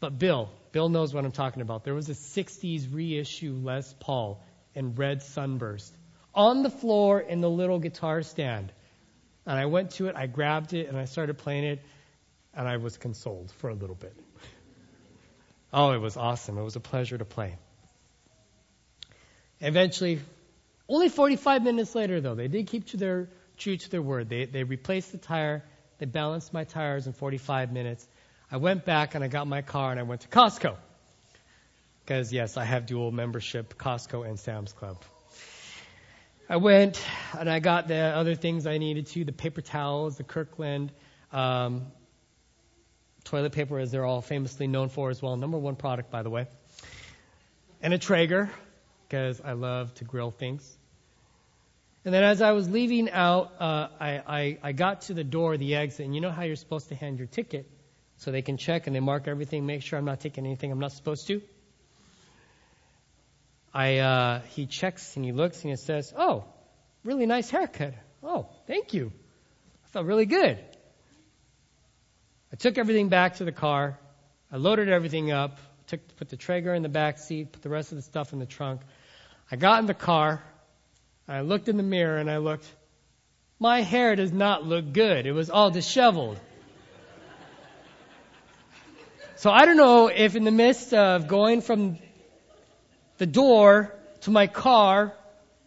But 0.00 0.18
Bill, 0.18 0.50
Bill 0.70 0.90
knows 0.90 1.14
what 1.14 1.24
I'm 1.24 1.32
talking 1.32 1.62
about. 1.62 1.84
There 1.84 1.94
was 1.94 2.10
a 2.10 2.12
60s 2.12 2.94
reissue 2.94 3.58
Les 3.62 3.94
Paul 4.00 4.44
in 4.74 4.96
red 4.96 5.22
sunburst 5.22 5.96
on 6.36 6.62
the 6.62 6.70
floor 6.70 7.18
in 7.18 7.40
the 7.40 7.50
little 7.50 7.78
guitar 7.78 8.22
stand. 8.22 8.70
And 9.46 9.58
I 9.58 9.66
went 9.66 9.92
to 9.92 10.08
it, 10.08 10.16
I 10.16 10.26
grabbed 10.26 10.74
it, 10.74 10.88
and 10.88 10.96
I 10.98 11.06
started 11.06 11.38
playing 11.38 11.64
it, 11.64 11.82
and 12.54 12.68
I 12.68 12.76
was 12.76 12.96
consoled 12.98 13.50
for 13.58 13.70
a 13.70 13.74
little 13.74 13.96
bit. 13.96 14.14
Oh, 15.72 15.92
it 15.92 16.00
was 16.00 16.16
awesome. 16.16 16.58
It 16.58 16.62
was 16.62 16.76
a 16.76 16.80
pleasure 16.80 17.18
to 17.18 17.24
play. 17.24 17.56
Eventually, 19.60 20.20
only 20.88 21.08
45 21.08 21.62
minutes 21.62 21.94
later, 21.94 22.20
though, 22.20 22.34
they 22.34 22.48
did 22.48 22.66
keep 22.66 22.88
to 22.88 22.96
their, 22.96 23.28
true 23.56 23.76
to 23.76 23.90
their 23.90 24.02
word. 24.02 24.28
They, 24.28 24.44
they 24.44 24.64
replaced 24.64 25.12
the 25.12 25.18
tire, 25.18 25.64
they 25.98 26.06
balanced 26.06 26.52
my 26.52 26.64
tires 26.64 27.06
in 27.06 27.12
45 27.12 27.72
minutes. 27.72 28.06
I 28.50 28.58
went 28.58 28.84
back 28.84 29.14
and 29.14 29.24
I 29.24 29.28
got 29.28 29.46
my 29.46 29.62
car 29.62 29.90
and 29.90 29.98
I 29.98 30.04
went 30.04 30.20
to 30.22 30.28
Costco. 30.28 30.76
Because, 32.04 32.32
yes, 32.32 32.56
I 32.56 32.64
have 32.64 32.86
dual 32.86 33.10
membership, 33.10 33.76
Costco 33.76 34.28
and 34.28 34.38
Sam's 34.38 34.72
Club. 34.72 35.02
I 36.48 36.58
went 36.58 37.04
and 37.36 37.50
I 37.50 37.58
got 37.58 37.88
the 37.88 37.96
other 37.96 38.36
things 38.36 38.66
I 38.68 38.78
needed 38.78 39.06
to 39.08 39.24
the 39.24 39.32
paper 39.32 39.60
towels, 39.60 40.16
the 40.16 40.22
Kirkland 40.22 40.92
um, 41.32 41.86
toilet 43.24 43.50
paper, 43.50 43.80
as 43.80 43.90
they're 43.90 44.04
all 44.04 44.22
famously 44.22 44.68
known 44.68 44.88
for 44.88 45.10
as 45.10 45.20
well. 45.20 45.36
Number 45.36 45.58
one 45.58 45.74
product, 45.74 46.12
by 46.12 46.22
the 46.22 46.30
way. 46.30 46.46
And 47.82 47.92
a 47.92 47.98
Traeger, 47.98 48.48
because 49.08 49.40
I 49.40 49.52
love 49.52 49.92
to 49.94 50.04
grill 50.04 50.30
things. 50.30 50.76
And 52.04 52.14
then 52.14 52.22
as 52.22 52.40
I 52.40 52.52
was 52.52 52.68
leaving 52.68 53.10
out, 53.10 53.52
uh, 53.58 53.88
I, 53.98 54.22
I, 54.26 54.58
I 54.62 54.72
got 54.72 55.02
to 55.02 55.14
the 55.14 55.24
door, 55.24 55.56
the 55.56 55.74
exit, 55.74 56.06
and 56.06 56.14
you 56.14 56.20
know 56.20 56.30
how 56.30 56.42
you're 56.42 56.54
supposed 56.54 56.90
to 56.90 56.94
hand 56.94 57.18
your 57.18 57.26
ticket 57.26 57.68
so 58.18 58.30
they 58.30 58.42
can 58.42 58.56
check 58.56 58.86
and 58.86 58.94
they 58.94 59.00
mark 59.00 59.26
everything, 59.26 59.66
make 59.66 59.82
sure 59.82 59.98
I'm 59.98 60.04
not 60.04 60.20
taking 60.20 60.46
anything 60.46 60.70
I'm 60.70 60.78
not 60.78 60.92
supposed 60.92 61.26
to? 61.26 61.42
I, 63.76 63.98
uh, 63.98 64.40
he 64.54 64.64
checks 64.64 65.16
and 65.16 65.24
he 65.24 65.32
looks 65.32 65.60
and 65.60 65.68
he 65.70 65.76
says, 65.76 66.10
Oh, 66.16 66.44
really 67.04 67.26
nice 67.26 67.50
haircut. 67.50 67.92
Oh, 68.22 68.48
thank 68.66 68.94
you. 68.94 69.12
I 69.84 69.88
felt 69.88 70.06
really 70.06 70.24
good. 70.24 70.58
I 72.50 72.56
took 72.56 72.78
everything 72.78 73.10
back 73.10 73.36
to 73.36 73.44
the 73.44 73.52
car. 73.52 73.98
I 74.50 74.56
loaded 74.56 74.88
everything 74.88 75.30
up, 75.30 75.58
took, 75.88 76.00
put 76.16 76.30
the 76.30 76.38
Traeger 76.38 76.72
in 76.72 76.82
the 76.82 76.88
back 76.88 77.18
seat, 77.18 77.52
put 77.52 77.60
the 77.60 77.68
rest 77.68 77.92
of 77.92 77.96
the 77.96 78.02
stuff 78.02 78.32
in 78.32 78.38
the 78.38 78.46
trunk. 78.46 78.80
I 79.50 79.56
got 79.56 79.80
in 79.80 79.86
the 79.86 79.92
car. 79.92 80.42
I 81.28 81.42
looked 81.42 81.68
in 81.68 81.76
the 81.76 81.82
mirror 81.82 82.16
and 82.16 82.30
I 82.30 82.38
looked. 82.38 82.66
My 83.58 83.82
hair 83.82 84.16
does 84.16 84.32
not 84.32 84.64
look 84.64 84.90
good. 84.94 85.26
It 85.26 85.32
was 85.32 85.50
all 85.50 85.70
disheveled. 85.70 86.40
So 89.34 89.50
I 89.50 89.66
don't 89.66 89.76
know 89.76 90.06
if 90.06 90.34
in 90.34 90.44
the 90.44 90.50
midst 90.50 90.94
of 90.94 91.28
going 91.28 91.60
from 91.60 91.98
the 93.18 93.26
door 93.26 93.94
to 94.22 94.30
my 94.30 94.46
car. 94.46 95.12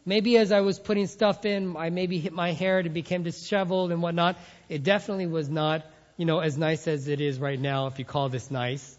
Maybe 0.05 0.37
as 0.37 0.51
I 0.51 0.61
was 0.61 0.79
putting 0.79 1.07
stuff 1.07 1.45
in, 1.45 1.75
I 1.77 1.89
maybe 1.89 2.19
hit 2.19 2.33
my 2.33 2.53
hair 2.53 2.79
and 2.79 2.87
it 2.87 2.93
became 2.93 3.23
disheveled 3.23 3.91
and 3.91 4.01
whatnot. 4.01 4.37
It 4.67 4.83
definitely 4.83 5.27
was 5.27 5.49
not, 5.49 5.85
you 6.17 6.25
know, 6.25 6.39
as 6.39 6.57
nice 6.57 6.87
as 6.87 7.07
it 7.07 7.21
is 7.21 7.39
right 7.39 7.59
now, 7.59 7.87
if 7.87 7.99
you 7.99 8.05
call 8.05 8.29
this 8.29 8.49
nice. 8.49 8.97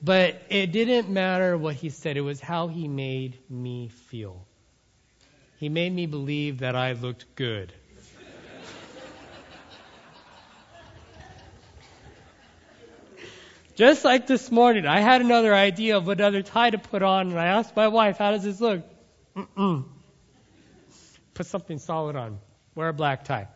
But 0.00 0.40
it 0.48 0.70
didn't 0.70 1.08
matter 1.08 1.58
what 1.58 1.74
he 1.74 1.90
said. 1.90 2.16
It 2.16 2.20
was 2.20 2.40
how 2.40 2.68
he 2.68 2.86
made 2.86 3.36
me 3.50 3.88
feel. 3.88 4.46
He 5.58 5.68
made 5.68 5.92
me 5.92 6.06
believe 6.06 6.60
that 6.60 6.76
I 6.76 6.92
looked 6.92 7.34
good. 7.34 7.72
Just 13.78 14.04
like 14.04 14.26
this 14.26 14.50
morning, 14.50 14.86
I 14.86 14.98
had 14.98 15.20
another 15.20 15.54
idea 15.54 15.98
of 15.98 16.08
another 16.08 16.42
tie 16.42 16.70
to 16.70 16.78
put 16.78 17.04
on, 17.04 17.30
and 17.30 17.38
I 17.38 17.46
asked 17.46 17.76
my 17.76 17.86
wife, 17.86 18.18
How 18.18 18.32
does 18.32 18.42
this 18.42 18.60
look? 18.60 18.82
Mm-mm. 19.36 19.84
Put 21.32 21.46
something 21.46 21.78
solid 21.78 22.16
on. 22.16 22.40
Wear 22.74 22.88
a 22.88 22.92
black 22.92 23.22
tie. 23.22 23.46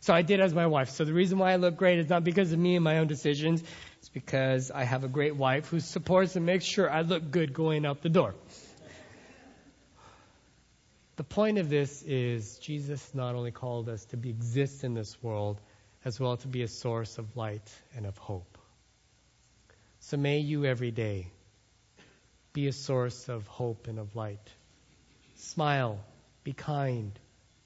So 0.00 0.12
I 0.12 0.22
did 0.22 0.40
as 0.40 0.52
my 0.52 0.66
wife. 0.66 0.90
So 0.90 1.04
the 1.04 1.12
reason 1.12 1.38
why 1.38 1.52
I 1.52 1.56
look 1.56 1.76
great 1.76 2.00
is 2.00 2.08
not 2.08 2.24
because 2.24 2.52
of 2.52 2.58
me 2.58 2.74
and 2.74 2.82
my 2.82 2.98
own 2.98 3.06
decisions. 3.06 3.62
It's 4.00 4.08
because 4.08 4.72
I 4.72 4.82
have 4.82 5.04
a 5.04 5.08
great 5.08 5.36
wife 5.36 5.68
who 5.68 5.78
supports 5.78 6.34
and 6.34 6.44
makes 6.44 6.64
sure 6.64 6.90
I 6.90 7.02
look 7.02 7.30
good 7.30 7.54
going 7.54 7.86
out 7.86 8.02
the 8.02 8.08
door. 8.08 8.34
The 11.14 11.24
point 11.24 11.58
of 11.58 11.70
this 11.70 12.02
is 12.02 12.58
Jesus 12.58 13.14
not 13.14 13.36
only 13.36 13.52
called 13.52 13.88
us 13.88 14.04
to 14.06 14.16
be, 14.16 14.30
exist 14.30 14.82
in 14.82 14.94
this 14.94 15.22
world, 15.22 15.60
as 16.04 16.18
well 16.18 16.36
to 16.38 16.48
be 16.48 16.62
a 16.62 16.68
source 16.68 17.18
of 17.18 17.36
light 17.36 17.72
and 17.94 18.06
of 18.06 18.18
hope. 18.18 18.57
So 20.08 20.16
may 20.16 20.38
you 20.38 20.64
every 20.64 20.90
day 20.90 21.26
be 22.54 22.66
a 22.66 22.72
source 22.72 23.28
of 23.28 23.46
hope 23.46 23.88
and 23.88 23.98
of 23.98 24.16
light. 24.16 24.48
Smile, 25.34 26.00
be 26.44 26.54
kind, 26.54 27.12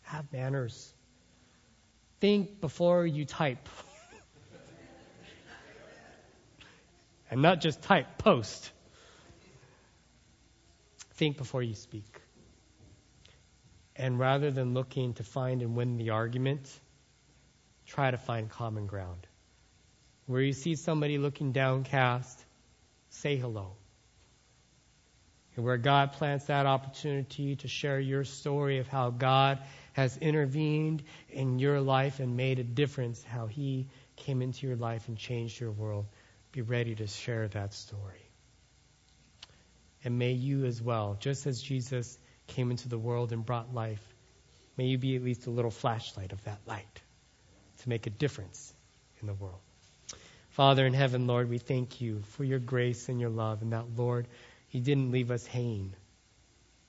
have 0.01 0.25
manners. 0.33 0.93
Think 2.19 2.61
before 2.61 3.07
you 3.07 3.27
type. 3.27 3.69
and 7.31 7.43
not 7.43 7.61
just 7.61 7.81
type, 7.83 8.19
post. 8.19 8.73
Think 11.15 11.37
before 11.37 11.63
you 11.63 11.77
speak. 11.77 12.21
And 13.95 14.19
rather 14.19 14.51
than 14.51 14.75
looking 14.75 15.15
to 15.15 15.23
find 15.23 15.63
and 15.63 15.77
win 15.77 15.97
the 15.97 16.11
argument, 16.11 16.69
try 17.87 18.11
to 18.11 18.19
find 18.19 18.51
common 18.51 18.89
ground. 18.89 19.29
Where 20.27 20.43
you 20.43 20.53
see 20.53 20.77
somebody 20.77 21.19
looking 21.19 21.53
downcast, 21.53 22.45
say 23.11 23.37
hello. 23.37 23.73
And 25.57 25.65
where 25.65 25.77
God 25.77 26.13
plants 26.13 26.47
that 26.47 26.65
opportunity 26.65 27.57
to 27.57 27.69
share 27.69 28.01
your 28.01 28.25
story 28.25 28.79
of 28.79 28.89
how 28.89 29.11
God 29.11 29.59
has 29.93 30.17
intervened 30.17 31.03
in 31.29 31.59
your 31.59 31.81
life 31.81 32.21
and 32.21 32.37
made 32.37 32.59
a 32.59 32.65
difference, 32.65 33.23
how 33.23 33.47
He 33.47 33.89
came 34.17 34.41
into 34.41 34.67
your 34.67 34.77
life 34.77 35.09
and 35.09 35.19
changed 35.19 35.61
your 35.61 35.71
world, 35.71 36.07
be 36.53 36.63
ready 36.63 36.95
to 36.95 37.07
share 37.07 37.49
that 37.49 37.75
story. 37.75 38.31
And 40.05 40.19
may 40.19 40.33
you 40.33 40.65
as 40.65 40.81
well, 40.81 41.17
just 41.21 41.47
as 41.47 41.61
Jesus 41.61 42.19
came 42.47 42.71
into 42.71 42.89
the 42.89 42.99
world 42.99 43.33
and 43.33 43.45
brought 43.45 43.75
life, 43.75 44.03
may 44.77 44.87
you 44.87 44.99
be 44.99 45.17
at 45.17 45.23
least 45.23 45.47
a 45.47 45.51
little 45.51 45.71
flashlight 45.71 46.33
of 46.33 46.43
that 46.45 46.59
light 46.67 47.03
to 47.83 47.89
make 47.89 48.07
a 48.07 48.11
difference 48.11 48.73
in 49.21 49.27
the 49.27 49.35
world. 49.35 49.61
Father 50.53 50.87
in 50.87 50.93
heaven, 50.93 51.27
Lord, 51.27 51.49
we 51.49 51.57
thank 51.57 52.03
you 52.03 52.21
for 52.33 52.45
your 52.45 52.59
grace 52.59 53.09
and 53.09 53.19
your 53.19 53.31
love, 53.31 53.63
and 53.63 53.73
that, 53.73 53.97
Lord, 53.97 54.29
you 54.71 54.83
didn't 54.83 55.11
leave 55.11 55.31
us 55.31 55.47
hanging, 55.47 55.95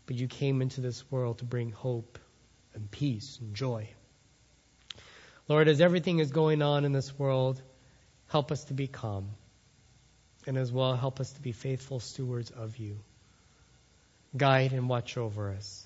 but 0.05 0.17
you 0.17 0.27
came 0.27 0.61
into 0.61 0.81
this 0.81 1.09
world 1.09 1.37
to 1.37 1.45
bring 1.45 1.71
hope 1.71 2.19
and 2.73 2.91
peace 2.91 3.37
and 3.39 3.55
joy. 3.55 3.87
Lord, 5.47 5.69
as 5.69 5.79
everything 5.79 6.19
is 6.19 6.31
going 6.31 6.61
on 6.61 6.83
in 6.83 6.91
this 6.91 7.17
world, 7.17 7.61
help 8.27 8.51
us 8.51 8.65
to 8.65 8.73
be 8.73 8.87
calm, 8.87 9.29
and 10.45 10.57
as 10.57 10.69
well 10.69 10.97
help 10.97 11.21
us 11.21 11.31
to 11.31 11.41
be 11.41 11.53
faithful 11.53 12.01
stewards 12.01 12.51
of 12.51 12.75
you. 12.75 12.99
Guide 14.35 14.73
and 14.73 14.89
watch 14.89 15.17
over 15.17 15.51
us. 15.51 15.85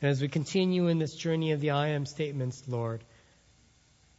And 0.00 0.10
as 0.10 0.22
we 0.22 0.28
continue 0.28 0.88
in 0.88 0.98
this 0.98 1.14
journey 1.14 1.52
of 1.52 1.60
the 1.60 1.72
I 1.72 1.88
am 1.88 2.06
statements, 2.06 2.62
Lord, 2.66 3.04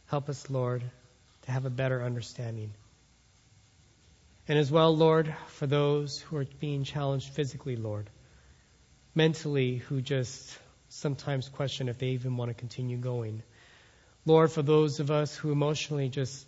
help 0.06 0.28
us, 0.28 0.48
Lord, 0.48 0.84
to 1.46 1.52
have 1.52 1.64
a 1.64 1.70
better 1.70 2.02
understanding. 2.02 2.72
And 4.48 4.58
as 4.58 4.70
well, 4.70 4.96
Lord, 4.96 5.34
for 5.48 5.66
those 5.66 6.20
who 6.20 6.36
are 6.36 6.46
being 6.60 6.84
challenged 6.84 7.30
physically, 7.30 7.76
Lord, 7.76 8.08
mentally, 9.14 9.76
who 9.76 10.00
just 10.00 10.56
sometimes 10.88 11.48
question 11.48 11.88
if 11.88 11.98
they 11.98 12.08
even 12.08 12.36
want 12.36 12.50
to 12.50 12.54
continue 12.54 12.96
going. 12.96 13.42
Lord, 14.24 14.52
for 14.52 14.62
those 14.62 15.00
of 15.00 15.10
us 15.10 15.34
who 15.34 15.50
emotionally 15.50 16.08
just 16.08 16.46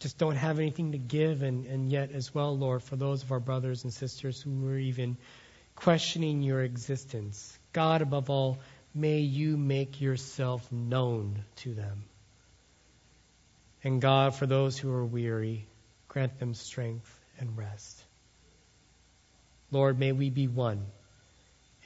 just 0.00 0.18
don't 0.18 0.34
have 0.34 0.58
anything 0.58 0.92
to 0.92 0.98
give, 0.98 1.42
and, 1.44 1.64
and 1.66 1.92
yet 1.92 2.10
as 2.10 2.34
well, 2.34 2.58
Lord, 2.58 2.82
for 2.82 2.96
those 2.96 3.22
of 3.22 3.30
our 3.30 3.38
brothers 3.38 3.84
and 3.84 3.92
sisters 3.92 4.42
who 4.42 4.68
are 4.68 4.76
even 4.76 5.16
questioning 5.76 6.42
your 6.42 6.60
existence. 6.62 7.56
God, 7.72 8.02
above 8.02 8.28
all, 8.28 8.58
may 8.92 9.20
you 9.20 9.56
make 9.56 10.00
yourself 10.00 10.70
known 10.72 11.44
to 11.56 11.72
them. 11.72 12.02
And 13.84 14.00
God, 14.00 14.34
for 14.34 14.46
those 14.46 14.78
who 14.78 14.90
are 14.92 15.04
weary, 15.04 15.66
grant 16.08 16.38
them 16.38 16.54
strength 16.54 17.20
and 17.38 17.58
rest. 17.58 18.02
Lord, 19.70 19.98
may 19.98 20.12
we 20.12 20.30
be 20.30 20.46
one, 20.46 20.86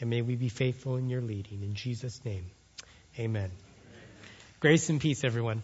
and 0.01 0.11
may 0.11 0.21
we 0.21 0.37
be 0.37 0.49
faithful 0.49 0.97
in 0.97 1.09
your 1.09 1.23
leading. 1.23 1.63
In 1.63 1.75
Jesus' 1.75 2.21
name, 2.25 2.47
amen. 3.19 3.51
Grace 4.61 4.89
and 4.91 5.01
peace, 5.01 5.25
everyone. 5.25 5.63